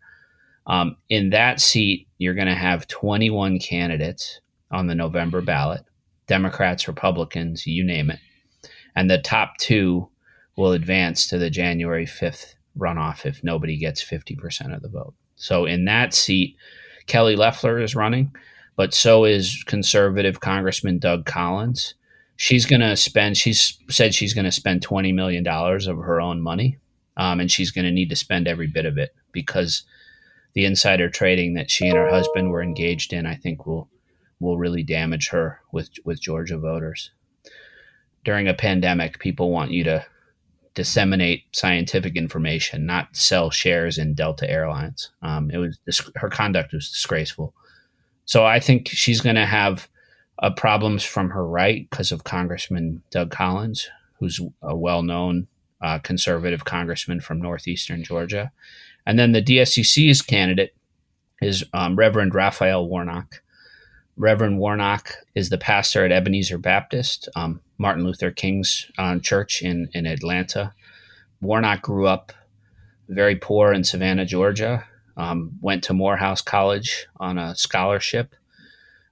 [0.67, 4.41] Um, in that seat, you're going to have 21 candidates
[4.71, 5.85] on the November ballot
[6.29, 8.19] Democrats, Republicans, you name it.
[8.95, 10.09] And the top two
[10.57, 15.15] will advance to the January 5th runoff if nobody gets 50% of the vote.
[15.37, 16.57] So in that seat,
[17.07, 18.33] Kelly Loeffler is running,
[18.77, 21.95] but so is conservative Congressman Doug Collins.
[22.37, 26.41] She's going to spend, she's said she's going to spend $20 million of her own
[26.41, 26.79] money,
[27.17, 29.85] um, and she's going to need to spend every bit of it because
[30.55, 33.89] the insider trading that she and her husband were engaged in, I think, will
[34.41, 37.11] will really damage her with with Georgia voters.
[38.25, 40.05] During a pandemic, people want you to
[40.75, 45.11] disseminate scientific information, not sell shares in Delta Airlines.
[45.23, 45.79] Um, it was
[46.17, 47.55] her conduct was disgraceful.
[48.25, 49.89] So I think she's going to have
[50.39, 53.89] uh, problems from her right because of Congressman Doug Collins,
[54.19, 55.49] who's a well-known
[55.81, 58.53] uh, conservative congressman from northeastern Georgia,
[59.07, 60.75] and then the DSCC's candidate
[61.41, 63.43] is um, Reverend Raphael Warnock.
[64.17, 69.89] Reverend Warnock is the pastor at Ebenezer Baptist, um, Martin Luther King's um, church in,
[69.95, 70.73] in Atlanta.
[71.41, 72.33] Warnock grew up
[73.09, 74.85] very poor in Savannah, Georgia,
[75.17, 78.35] um, went to Morehouse College on a scholarship,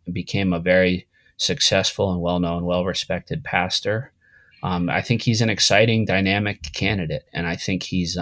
[0.06, 4.12] and became a very successful and well known, well respected pastor.
[4.62, 8.16] Um, I think he's an exciting, dynamic candidate, and I think he's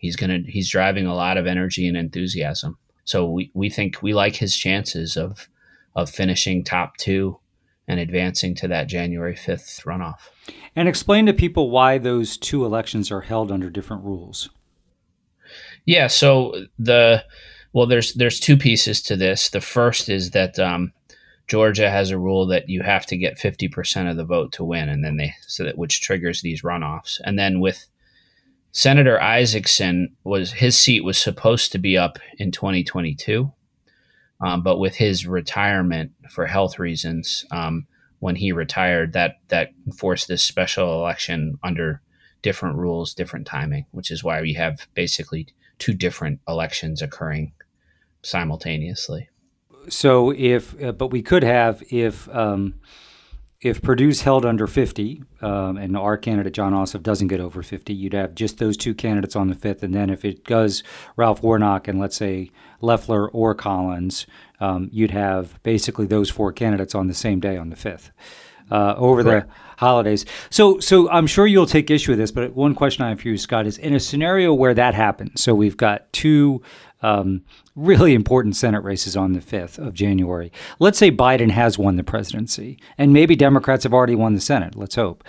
[0.00, 2.76] he's gonna he's driving a lot of energy and enthusiasm.
[3.04, 5.48] So we, we think we like his chances of
[5.94, 7.38] of finishing top two
[7.86, 10.28] and advancing to that January 5th runoff.
[10.76, 14.48] And explain to people why those two elections are held under different rules.
[15.84, 17.24] Yeah, so the
[17.72, 19.50] well, there's there's two pieces to this.
[19.50, 20.92] The first is that um,
[21.48, 24.88] Georgia has a rule that you have to get 50% of the vote to win,
[24.88, 27.20] and then they so that which triggers these runoffs.
[27.24, 27.86] And then with
[28.72, 33.52] Senator Isakson was his seat was supposed to be up in 2022,
[34.40, 37.86] um, but with his retirement for health reasons, um,
[38.20, 42.00] when he retired, that that forced this special election under
[42.42, 45.48] different rules, different timing, which is why we have basically
[45.78, 47.52] two different elections occurring
[48.22, 49.28] simultaneously.
[49.88, 52.28] So if, uh, but we could have if.
[52.28, 52.74] Um,
[53.60, 57.92] if Perdue's held under 50 um, and our candidate Jon Ossoff doesn't get over 50,
[57.92, 59.82] you'd have just those two candidates on the fifth.
[59.82, 60.82] And then if it does
[61.16, 62.50] Ralph Warnock and let's say
[62.80, 64.26] Loeffler or Collins,
[64.60, 68.10] um, you'd have basically those four candidates on the same day on the fifth.
[68.70, 69.48] Uh, over Correct.
[69.48, 70.24] the holidays.
[70.48, 73.26] So, so I'm sure you'll take issue with this, but one question I have for
[73.26, 75.42] you, Scott, is in a scenario where that happens.
[75.42, 76.62] So we've got two
[77.02, 77.42] um,
[77.74, 80.52] really important Senate races on the 5th of January.
[80.78, 84.76] Let's say Biden has won the presidency, and maybe Democrats have already won the Senate.
[84.76, 85.24] Let's hope.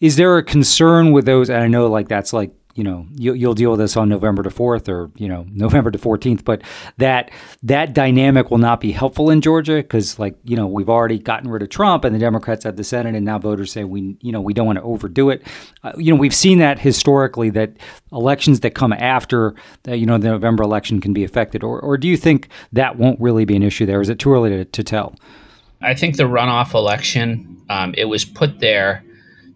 [0.00, 1.50] Is there a concern with those?
[1.50, 4.44] And I know like that's like you know you, you'll deal with this on November
[4.44, 6.44] the fourth or you know November the fourteenth.
[6.44, 6.62] But
[6.98, 7.30] that
[7.64, 11.50] that dynamic will not be helpful in Georgia because like you know we've already gotten
[11.50, 14.30] rid of Trump and the Democrats have the Senate and now voters say we you
[14.30, 15.42] know we don't want to overdo it.
[15.82, 17.72] Uh, you know we've seen that historically that
[18.12, 21.64] elections that come after the, you know the November election can be affected.
[21.64, 24.00] Or or do you think that won't really be an issue there?
[24.00, 25.16] Is it too early to, to tell?
[25.82, 29.04] I think the runoff election um, it was put there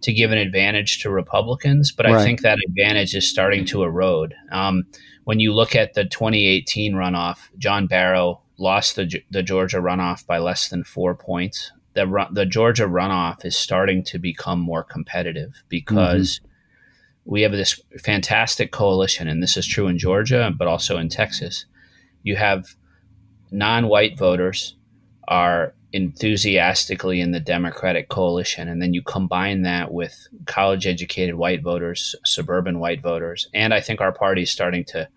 [0.03, 2.15] to give an advantage to Republicans, but right.
[2.15, 4.35] I think that advantage is starting to erode.
[4.51, 4.83] Um,
[5.23, 10.37] when you look at the 2018 runoff, John Barrow lost the, the Georgia runoff by
[10.39, 11.71] less than four points.
[11.93, 17.31] The, the Georgia runoff is starting to become more competitive because mm-hmm.
[17.31, 21.65] we have this fantastic coalition, and this is true in Georgia, but also in Texas.
[22.23, 22.75] You have
[23.51, 24.75] non white voters
[25.29, 28.67] are enthusiastically in the Democratic coalition.
[28.67, 33.47] And then you combine that with college educated white voters, suburban white voters.
[33.53, 35.07] And I think our party is starting to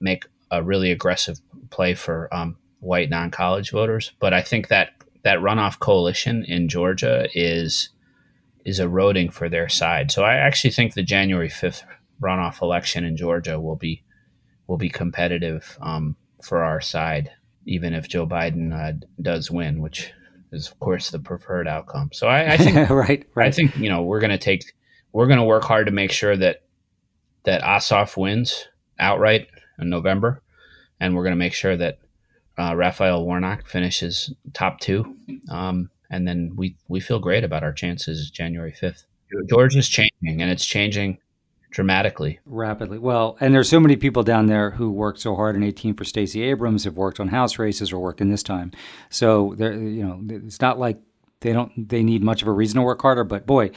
[0.00, 1.38] make a really aggressive
[1.68, 4.12] play for um, white non college voters.
[4.18, 4.92] But I think that
[5.24, 7.90] that runoff coalition in Georgia is
[8.64, 10.10] is eroding for their side.
[10.10, 11.82] So I actually think the January 5th
[12.20, 14.02] runoff election in Georgia will be
[14.66, 17.30] will be competitive um, for our side,
[17.66, 20.12] even if Joe Biden uh, does win, which
[20.52, 22.10] is of course the preferred outcome.
[22.12, 23.48] So I, I think right, right.
[23.48, 24.72] I think you know we're going to take
[25.12, 26.62] we're going to work hard to make sure that
[27.44, 28.66] that Ossoff wins
[28.98, 29.48] outright
[29.78, 30.42] in November,
[31.00, 31.98] and we're going to make sure that
[32.58, 35.16] uh, Raphael Warnock finishes top two,
[35.50, 39.04] um, and then we we feel great about our chances January fifth.
[39.48, 41.18] Georgia's changing, and it's changing
[41.70, 42.98] dramatically, rapidly.
[42.98, 46.04] Well, and there's so many people down there who worked so hard in 18 for
[46.04, 48.72] Stacey Abrams, have worked on House races or worked in this time.
[49.10, 50.98] So there, you know, it's not like
[51.40, 53.24] they don't they need much of a reason to work harder.
[53.24, 53.70] But boy,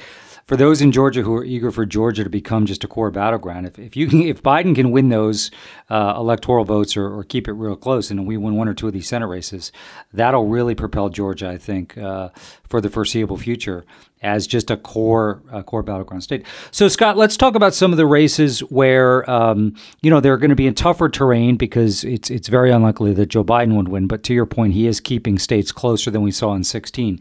[0.46, 3.68] for those in Georgia who are eager for Georgia to become just a core battleground,
[3.68, 5.52] if, if you can, if Biden can win those
[5.90, 8.88] uh, electoral votes or, or, keep it real close, and we win one or two
[8.88, 9.72] of these Senate races,
[10.14, 12.30] that'll really propel Georgia, I think, uh,
[12.68, 13.86] for the foreseeable future
[14.22, 16.46] as just a core core battleground state.
[16.72, 20.50] So, Scott, let's talk about some of the races where um, you know they're going
[20.50, 24.08] to be in tougher terrain because it's it's very unlikely that Joe Biden would win.
[24.08, 27.20] But to your point, he is keeping states closer than we saw in 16.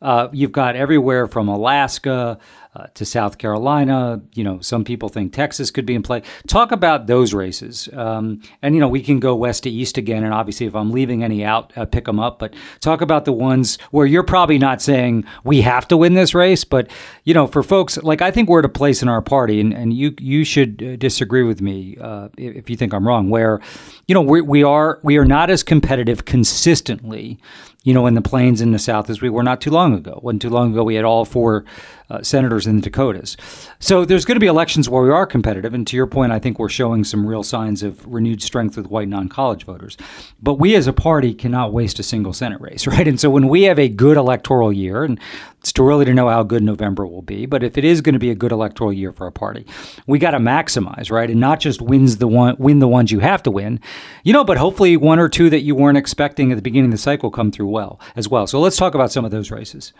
[0.00, 2.38] Uh, you've got everywhere from Alaska
[2.74, 4.20] uh, to South Carolina.
[4.34, 6.22] You know, some people think Texas could be in play.
[6.46, 10.24] Talk about those races, um, and you know, we can go west to east again.
[10.24, 12.38] And obviously, if I'm leaving any out, uh, pick them up.
[12.38, 16.34] But talk about the ones where you're probably not saying we have to win this
[16.34, 16.90] race, but
[17.24, 19.72] you know, for folks like I think we're at a place in our party, and,
[19.72, 23.30] and you you should uh, disagree with me uh, if you think I'm wrong.
[23.30, 23.60] Where
[24.08, 27.38] you know we, we are we are not as competitive consistently
[27.84, 30.20] you know, in the plains in the South as we were not too long ago.
[30.22, 31.64] Wasn't too long ago we had all four
[32.12, 33.38] uh, senators in the Dakotas.
[33.78, 35.72] So there's going to be elections where we are competitive.
[35.72, 38.88] And to your point, I think we're showing some real signs of renewed strength with
[38.88, 39.96] white non college voters.
[40.42, 43.08] But we as a party cannot waste a single Senate race, right?
[43.08, 45.18] And so when we have a good electoral year, and
[45.60, 48.12] it's too early to know how good November will be, but if it is going
[48.14, 49.64] to be a good electoral year for a party,
[50.06, 51.30] we got to maximize, right?
[51.30, 53.80] And not just wins the one win the ones you have to win,
[54.22, 56.92] you know, but hopefully one or two that you weren't expecting at the beginning of
[56.92, 58.46] the cycle come through well as well.
[58.46, 59.92] So let's talk about some of those races.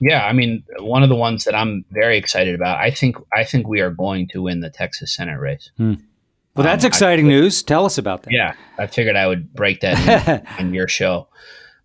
[0.00, 2.78] Yeah, I mean, one of the ones that I'm very excited about.
[2.78, 5.70] I think I think we are going to win the Texas Senate race.
[5.76, 5.94] Hmm.
[6.54, 7.62] Well, that's um, exciting I, news.
[7.62, 8.32] Tell us about that.
[8.32, 11.28] Yeah, I figured I would break that on your show.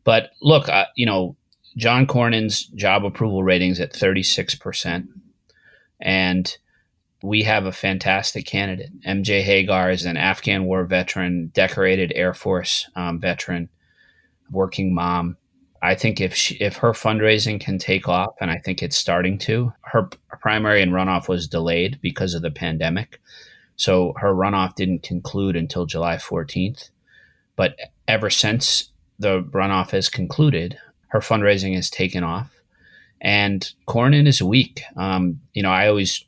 [0.04, 1.36] But look, uh, you know,
[1.78, 5.08] John Cornyn's job approval ratings at 36%.
[6.00, 6.58] And
[7.22, 8.90] we have a fantastic candidate.
[9.08, 13.70] MJ Hegar is an Afghan war veteran, decorated Air Force um, veteran,
[14.52, 15.38] working mom.
[15.84, 19.38] I think if she, if her fundraising can take off, and I think it's starting
[19.40, 20.10] to, her
[20.40, 23.20] primary and runoff was delayed because of the pandemic.
[23.76, 26.90] So her runoff didn't conclude until July 14th.
[27.58, 27.78] But
[28.08, 30.78] ever since the runoff has concluded,
[31.08, 32.50] her fundraising has taken off.
[33.20, 34.84] And Cornyn is weak.
[34.96, 36.24] Um, you know, I always,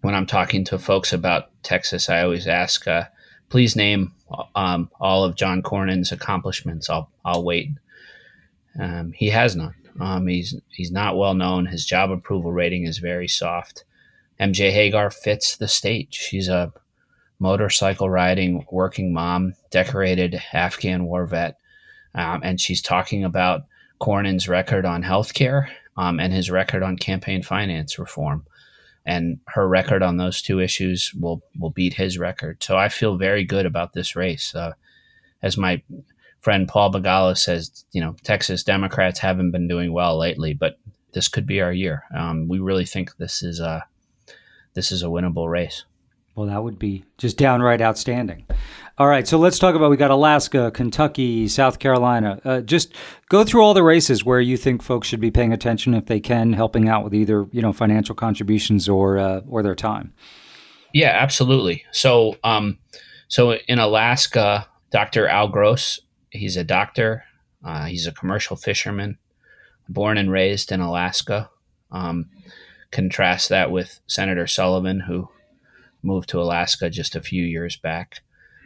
[0.00, 3.04] when I'm talking to folks about Texas, I always ask, uh,
[3.50, 4.14] please name
[4.56, 6.90] um, all of John Cornyn's accomplishments.
[6.90, 7.70] I'll, I'll wait.
[8.78, 9.74] Um, he has none.
[9.98, 11.66] Um, he's he's not well known.
[11.66, 13.84] His job approval rating is very soft.
[14.38, 16.14] MJ Hegar fits the stage.
[16.14, 16.72] She's a
[17.38, 21.58] motorcycle riding working mom, decorated Afghan war vet,
[22.14, 23.62] um, and she's talking about
[24.00, 28.46] Cornyn's record on healthcare um, and his record on campaign finance reform.
[29.04, 32.62] And her record on those two issues will will beat his record.
[32.62, 34.54] So I feel very good about this race.
[34.54, 34.72] Uh,
[35.42, 35.82] as my
[36.40, 40.78] friend Paul Begala says, you know, Texas Democrats haven't been doing well lately, but
[41.12, 42.04] this could be our year.
[42.16, 43.84] Um, we really think this is a
[44.74, 45.84] this is a winnable race.
[46.34, 48.46] Well, that would be just downright outstanding.
[48.96, 52.40] All right, so let's talk about we got Alaska, Kentucky, South Carolina.
[52.44, 52.94] Uh, just
[53.28, 56.20] go through all the races where you think folks should be paying attention if they
[56.20, 60.12] can, helping out with either you know financial contributions or uh, or their time.
[60.92, 61.84] Yeah, absolutely.
[61.92, 62.78] So, um,
[63.28, 65.28] so in Alaska, Dr.
[65.28, 66.00] Al Gross
[66.30, 67.24] he's a doctor.
[67.64, 69.18] Uh, he's a commercial fisherman,
[69.88, 71.50] born and raised in Alaska.
[71.90, 72.30] Um,
[72.90, 75.28] contrast that with Senator Sullivan, who
[76.02, 78.20] moved to Alaska just a few years back.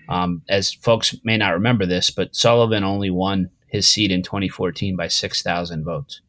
[0.08, 4.96] Um, as folks may not remember this, but Sullivan only won his seat in 2014
[4.96, 6.20] by 6,000 votes.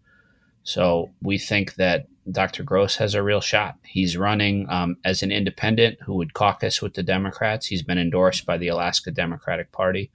[0.63, 2.63] So we think that Dr.
[2.63, 3.75] Gross has a real shot.
[3.83, 7.67] He's running um, as an independent who would caucus with the Democrats.
[7.67, 10.09] He's been endorsed by the Alaska Democratic Party.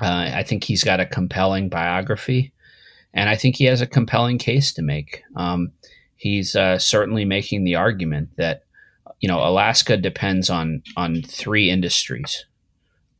[0.00, 2.52] Uh, I think he's got a compelling biography,
[3.14, 5.22] and I think he has a compelling case to make.
[5.36, 5.72] Um,
[6.16, 8.64] he's uh, certainly making the argument that
[9.20, 12.44] you know Alaska depends on on three industries: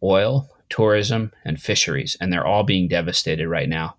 [0.02, 3.96] oil, tourism, and fisheries, and they're all being devastated right now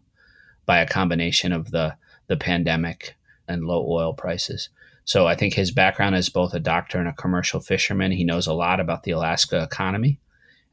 [0.65, 1.95] by a combination of the
[2.27, 3.15] the pandemic
[3.47, 4.69] and low oil prices.
[5.05, 8.45] So I think his background as both a doctor and a commercial fisherman, he knows
[8.45, 10.19] a lot about the Alaska economy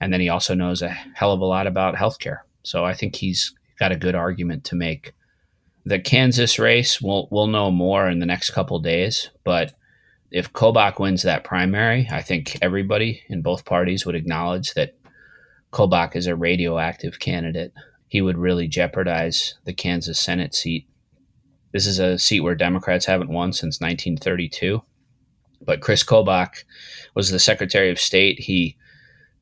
[0.05, 2.41] And then he also knows a hell of a lot about healthcare.
[2.63, 5.15] So I think he's got a good argument to make.
[5.87, 9.31] The Kansas race, we'll, we'll know more in the next couple days.
[9.45, 9.73] But
[10.31, 14.95] if Kobach wins that primary, I think everybody in both parties would acknowledge that
[15.73, 17.73] Kobach is a radioactive candidate.
[18.07, 20.87] He would really jeopardize the Kansas Senate seat.
[21.73, 24.83] This is a seat where Democrats haven't won since 1932.
[25.63, 26.65] But Chris Kobach
[27.15, 28.41] was the Secretary of State.
[28.41, 28.77] He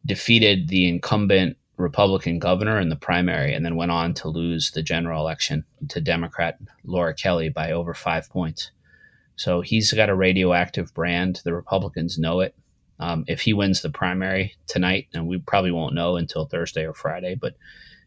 [0.05, 4.83] defeated the incumbent Republican governor in the primary and then went on to lose the
[4.83, 8.71] general election to Democrat Laura Kelly by over five points.
[9.37, 11.41] So he's got a radioactive brand.
[11.45, 12.55] The Republicans know it.
[13.01, 16.95] Um, if he wins the primary tonight, and we probably won't know until Thursday or
[16.95, 17.57] Friday, but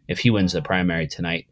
[0.08, 1.48] if he wins the primary tonight,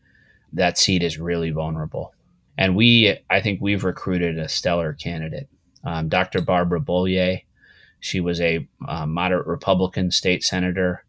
[0.54, 2.14] that seat is really vulnerable.
[2.58, 5.50] And we, I think we've recruited a stellar candidate.
[5.84, 6.42] Um, Dr.
[6.42, 7.42] Barbara Bollier,
[8.04, 11.06] she was a uh, moderate Republican state senator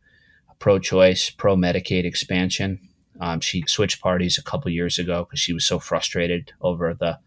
[0.60, 2.78] pro choice, pro Medicaid expansion.
[3.20, 7.18] Um, she switched parties a couple years ago because she was so frustrated over the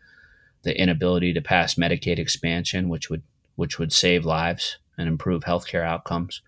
[0.63, 3.23] the inability to pass Medicaid expansion, which would
[3.57, 6.41] which would save lives and improve healthcare outcomes.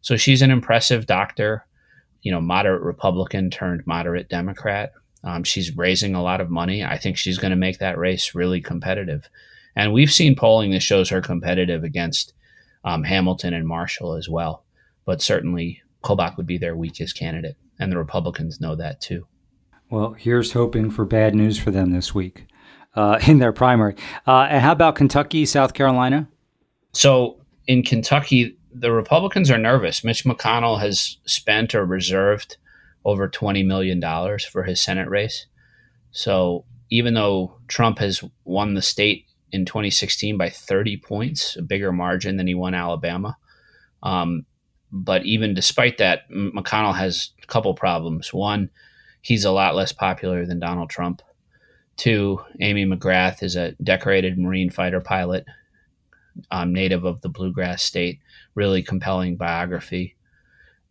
[0.00, 1.66] So she's an impressive doctor,
[2.22, 4.92] you know, moderate Republican turned moderate Democrat.
[5.22, 6.84] Um, she's raising a lot of money.
[6.84, 9.28] I think she's going to make that race really competitive.
[9.76, 12.32] And we've seen polling that shows her competitive against
[12.84, 14.64] um, Hamilton and Marshall as well.
[15.04, 19.26] But certainly Kobach would be their weakest candidate, and the Republicans know that too.
[19.90, 22.46] Well, here's hoping for bad news for them this week
[22.94, 23.94] uh, in their primary.
[24.26, 26.28] Uh, and how about Kentucky, South Carolina?
[26.92, 30.04] So in Kentucky, the Republicans are nervous.
[30.04, 32.56] Mitch McConnell has spent or reserved
[33.04, 34.00] over $20 million
[34.50, 35.46] for his Senate race.
[36.10, 41.92] So even though Trump has won the state in 2016 by 30 points, a bigger
[41.92, 43.36] margin than he won Alabama,
[44.02, 44.44] um,
[44.92, 48.32] but even despite that, McConnell has a couple problems.
[48.32, 48.70] One,
[49.20, 51.22] he's a lot less popular than Donald Trump.
[51.96, 55.44] Two, Amy McGrath is a decorated Marine fighter pilot,
[56.50, 58.20] um, native of the Bluegrass State,
[58.54, 60.14] really compelling biography.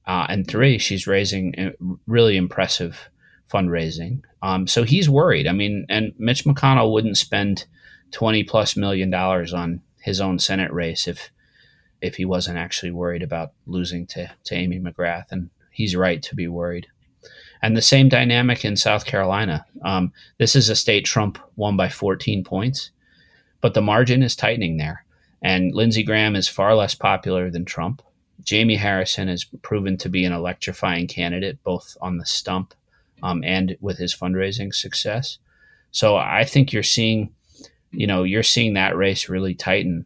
[0.06, 3.10] Uh, and three, she's raising uh, really impressive
[3.51, 4.22] fundraising.
[4.41, 5.47] Um, so he's worried.
[5.47, 7.66] I mean, and Mitch McConnell wouldn't spend
[8.12, 11.32] 20 plus million dollars on his own Senate race if
[12.01, 15.26] if he wasn't actually worried about losing to, to Amy McGrath.
[15.32, 16.88] And he's right to be worried.
[17.62, 19.66] And the same dynamic in South Carolina.
[19.82, 22.91] Um, this is a state Trump won by 14 points,
[23.62, 25.03] but the margin is tightening there.
[25.41, 28.01] And Lindsey Graham is far less popular than Trump.
[28.43, 32.74] Jamie Harrison has proven to be an electrifying candidate, both on the stump
[33.24, 35.39] um, and with his fundraising success.
[35.91, 37.34] So I think you're seeing,
[37.98, 40.06] you know, you're seeing that race really tighten.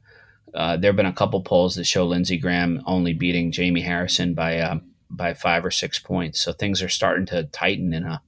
[0.54, 4.34] Uh, there have been a couple polls that show Lindsey Graham only beating Jamie Harrison
[4.34, 4.80] by uh,
[5.10, 6.42] by five or six points.
[6.42, 8.22] So things are starting to tighten in a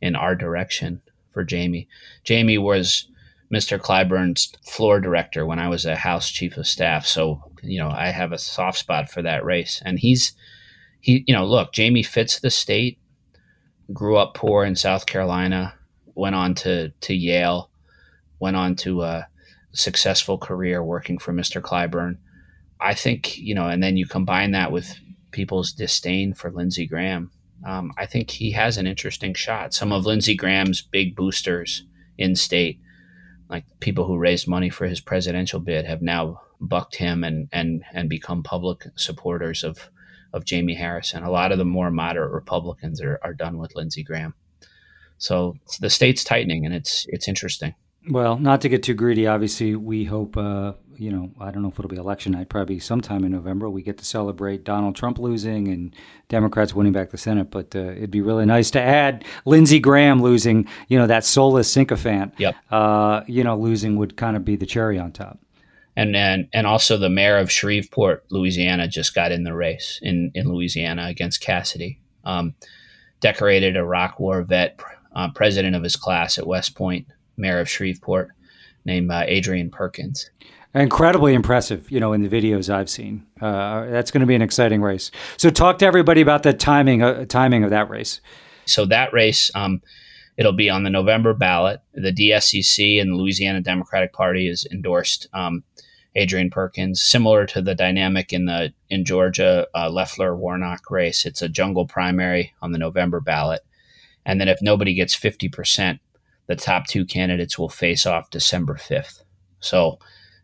[0.00, 1.88] in our direction for Jamie.
[2.24, 3.08] Jamie was
[3.52, 3.80] Mr.
[3.80, 7.06] Clyburn's floor director when I was a House Chief of Staff.
[7.06, 10.32] So you know I have a soft spot for that race, and he's
[11.00, 12.98] he you know look Jamie fits the state.
[13.92, 15.74] Grew up poor in South Carolina,
[16.14, 17.70] went on to to Yale,
[18.40, 19.28] went on to a
[19.72, 21.60] successful career working for Mr.
[21.60, 22.18] Clyburn.
[22.80, 24.98] I think, you know, and then you combine that with
[25.30, 27.30] people's disdain for Lindsey Graham.
[27.66, 29.74] Um, I think he has an interesting shot.
[29.74, 31.84] Some of Lindsey Graham's big boosters
[32.16, 32.80] in state,
[33.48, 37.84] like people who raised money for his presidential bid, have now bucked him and and
[37.92, 39.90] and become public supporters of
[40.32, 41.22] of Jamie Harrison.
[41.24, 44.34] A lot of the more moderate Republicans are, are done with Lindsey Graham.
[45.16, 47.74] So the state's tightening, and it's it's interesting.
[48.08, 51.68] Well, not to get too greedy, obviously, we hope, uh, you know, I don't know
[51.68, 55.18] if it'll be election night, probably sometime in November, we get to celebrate Donald Trump
[55.18, 55.94] losing and
[56.28, 57.50] Democrats winning back the Senate.
[57.50, 61.70] But uh, it'd be really nice to add Lindsey Graham losing, you know, that soulless
[61.70, 62.34] sycophant.
[62.38, 62.56] Yep.
[62.70, 65.38] Uh, you know, losing would kind of be the cherry on top.
[65.94, 70.30] And, and and also the mayor of Shreveport, Louisiana, just got in the race in,
[70.34, 72.00] in Louisiana against Cassidy.
[72.24, 72.54] Um,
[73.20, 74.80] decorated Iraq War vet,
[75.14, 77.08] uh, president of his class at West Point
[77.38, 78.30] mayor of Shreveport
[78.84, 80.30] named uh, Adrian Perkins.
[80.74, 83.26] Incredibly impressive, you know, in the videos I've seen.
[83.40, 85.10] Uh, that's going to be an exciting race.
[85.38, 88.20] So, talk to everybody about the timing uh, timing of that race.
[88.68, 89.82] So that race, um,
[90.36, 91.80] it'll be on the November ballot.
[91.94, 95.64] The DSCC and the Louisiana Democratic Party has endorsed um,
[96.14, 101.24] Adrian Perkins, similar to the dynamic in the in Georgia uh, Loeffler Warnock race.
[101.24, 103.62] It's a jungle primary on the November ballot,
[104.26, 106.00] and then if nobody gets fifty percent
[106.48, 109.22] the top two candidates will face off December 5th.
[109.60, 109.98] So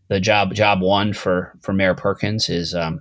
[0.09, 3.01] the job job one for for Mayor Perkins is um,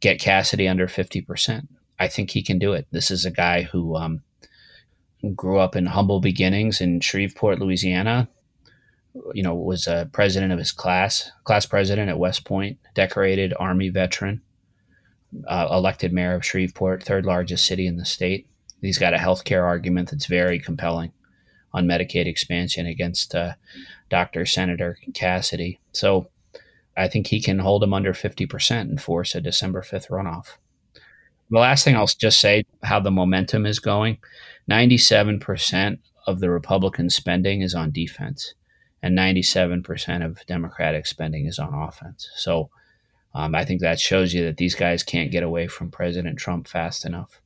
[0.00, 1.66] get Cassidy under 50%.
[1.98, 2.86] I think he can do it.
[2.90, 4.22] This is a guy who um,
[5.34, 8.28] grew up in humble beginnings in Shreveport, Louisiana.
[9.32, 13.88] You know, was a president of his class, class president at West Point, decorated Army
[13.88, 14.42] veteran,
[15.48, 18.46] uh, elected mayor of Shreveport, third largest city in the state.
[18.82, 21.12] He's got a healthcare argument that's very compelling
[21.76, 23.52] on Medicaid expansion against uh,
[24.08, 24.46] Dr.
[24.46, 25.78] Senator Cassidy.
[25.92, 26.28] So
[26.96, 30.56] I think he can hold him under 50% and force a December 5th runoff.
[31.50, 34.18] The last thing I'll just say how the momentum is going
[34.70, 38.54] 97% of the Republican spending is on defense,
[39.02, 42.28] and 97% of Democratic spending is on offense.
[42.36, 42.70] So
[43.34, 46.66] um, I think that shows you that these guys can't get away from President Trump
[46.66, 47.42] fast enough.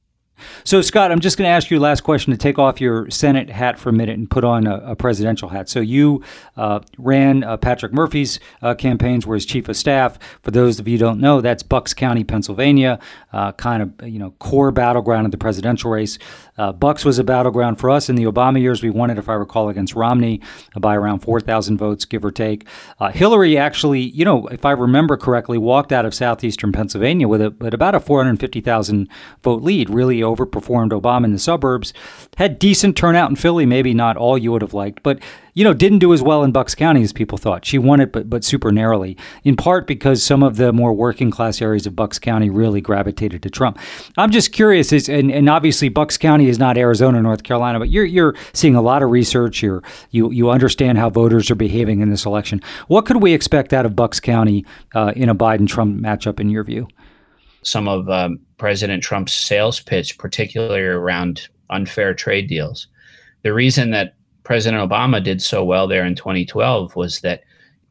[0.64, 3.11] So, Scott, I'm just going to ask you a last question to take off your
[3.11, 5.68] Senate hat for a minute and put on a, a presidential hat.
[5.68, 6.22] So, you
[6.57, 10.18] uh, ran uh, Patrick Murphy's uh, campaigns, were his chief of staff.
[10.43, 12.99] For those of you don't know, that's Bucks County, Pennsylvania,
[13.32, 16.18] uh, kind of you know core battleground of the presidential race.
[16.61, 18.82] Uh, Bucks was a battleground for us in the Obama years.
[18.82, 20.43] We won it, if I recall, against Romney
[20.78, 22.66] by around 4,000 votes, give or take.
[22.99, 27.41] Uh, Hillary actually, you know, if I remember correctly, walked out of southeastern Pennsylvania with,
[27.41, 29.09] a, with about a 450,000
[29.43, 31.92] vote lead, really overperformed Obama in the suburbs.
[32.36, 35.20] Had decent turnout in Philly, maybe not all you would have liked, but
[35.54, 37.64] you know, didn't do as well in Bucks County as people thought.
[37.64, 41.30] She won it, but but super narrowly, in part because some of the more working
[41.30, 43.78] class areas of Bucks County really gravitated to Trump.
[44.16, 47.90] I'm just curious, is and, and obviously Bucks County is not Arizona, North Carolina, but
[47.90, 49.62] you're you're seeing a lot of research.
[49.62, 52.62] You're you you understand how voters are behaving in this election.
[52.88, 54.64] What could we expect out of Bucks County
[54.94, 56.88] uh, in a Biden Trump matchup, in your view?
[57.62, 62.86] Some of um, President Trump's sales pitch, particularly around unfair trade deals.
[63.42, 67.42] The reason that President Obama did so well there in 2012 was that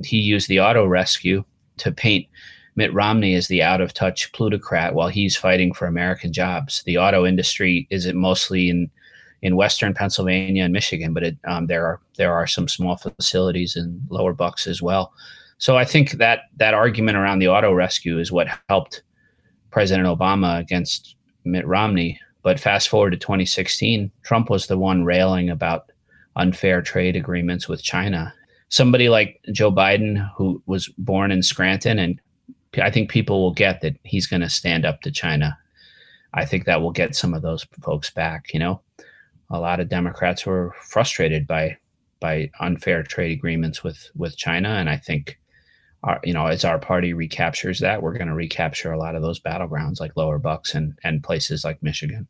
[0.03, 1.43] he used the auto rescue
[1.78, 2.28] to paint
[2.76, 6.84] Mitt Romney as the out of touch plutocrat while he's fighting for American jobs.
[6.84, 8.89] The auto industry is mostly in
[9.41, 13.76] in western Pennsylvania and Michigan, but it, um, there are there are some small facilities
[13.76, 15.13] in lower Bucks as well.
[15.57, 19.01] So I think that that argument around the auto rescue is what helped
[19.72, 21.15] President Obama against
[21.45, 22.20] Mitt Romney.
[22.41, 25.91] But fast forward to 2016, Trump was the one railing about
[26.36, 28.34] unfair trade agreements with China.
[28.70, 32.22] Somebody like Joe Biden, who was born in Scranton, and
[32.82, 35.57] I think people will get that he's going to stand up to China.
[36.34, 38.53] I think that will get some of those folks back.
[38.53, 38.82] You know,
[39.49, 41.78] a lot of Democrats were frustrated by
[42.20, 45.39] by unfair trade agreements with with China, and I think
[46.04, 49.22] our you know as our party recaptures that, we're going to recapture a lot of
[49.22, 52.28] those battlegrounds like Lower Bucks and and places like Michigan.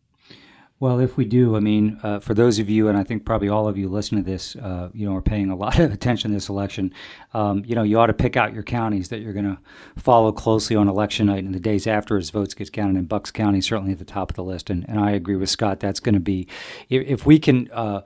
[0.82, 3.50] Well, if we do, I mean, uh, for those of you, and I think probably
[3.50, 6.32] all of you listening to this, uh, you know, are paying a lot of attention
[6.32, 6.94] to this election.
[7.34, 9.60] Um, you know, you ought to pick out your counties that you're going to
[9.98, 12.96] follow closely on election night and the days after as votes get counted.
[12.96, 14.70] And Bucks County certainly at the top of the list.
[14.70, 15.82] And, and I agree with Scott.
[15.82, 16.48] That's going to be,
[16.88, 17.70] if, if we can.
[17.72, 18.02] Uh,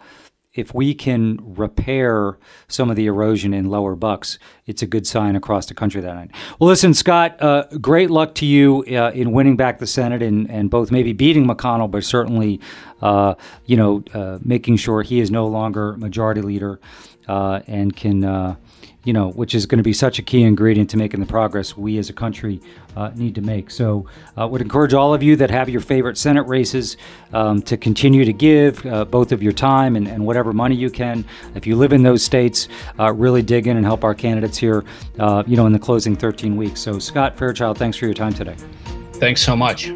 [0.53, 2.37] if we can repair
[2.67, 6.13] some of the erosion in lower bucks, it's a good sign across the country that
[6.13, 6.31] night.
[6.59, 10.49] Well, listen, Scott, uh, great luck to you uh, in winning back the Senate and,
[10.49, 12.59] and both maybe beating McConnell, but certainly,
[13.01, 13.33] uh,
[13.65, 16.79] you know, uh, making sure he is no longer majority leader
[17.27, 18.55] uh, and can uh,
[19.03, 21.75] you know, which is going to be such a key ingredient to making the progress
[21.75, 22.61] we as a country
[22.95, 23.69] uh, need to make.
[23.69, 24.05] So,
[24.37, 26.97] uh, would encourage all of you that have your favorite Senate races
[27.33, 30.89] um, to continue to give uh, both of your time and, and, whatever money you
[30.89, 31.25] can.
[31.53, 34.85] If you live in those states, uh, really dig in and help our candidates here,
[35.19, 36.79] uh, you know, in the closing 13 weeks.
[36.79, 38.55] So, Scott Fairchild, thanks for your time today.
[39.13, 39.91] Thanks so much.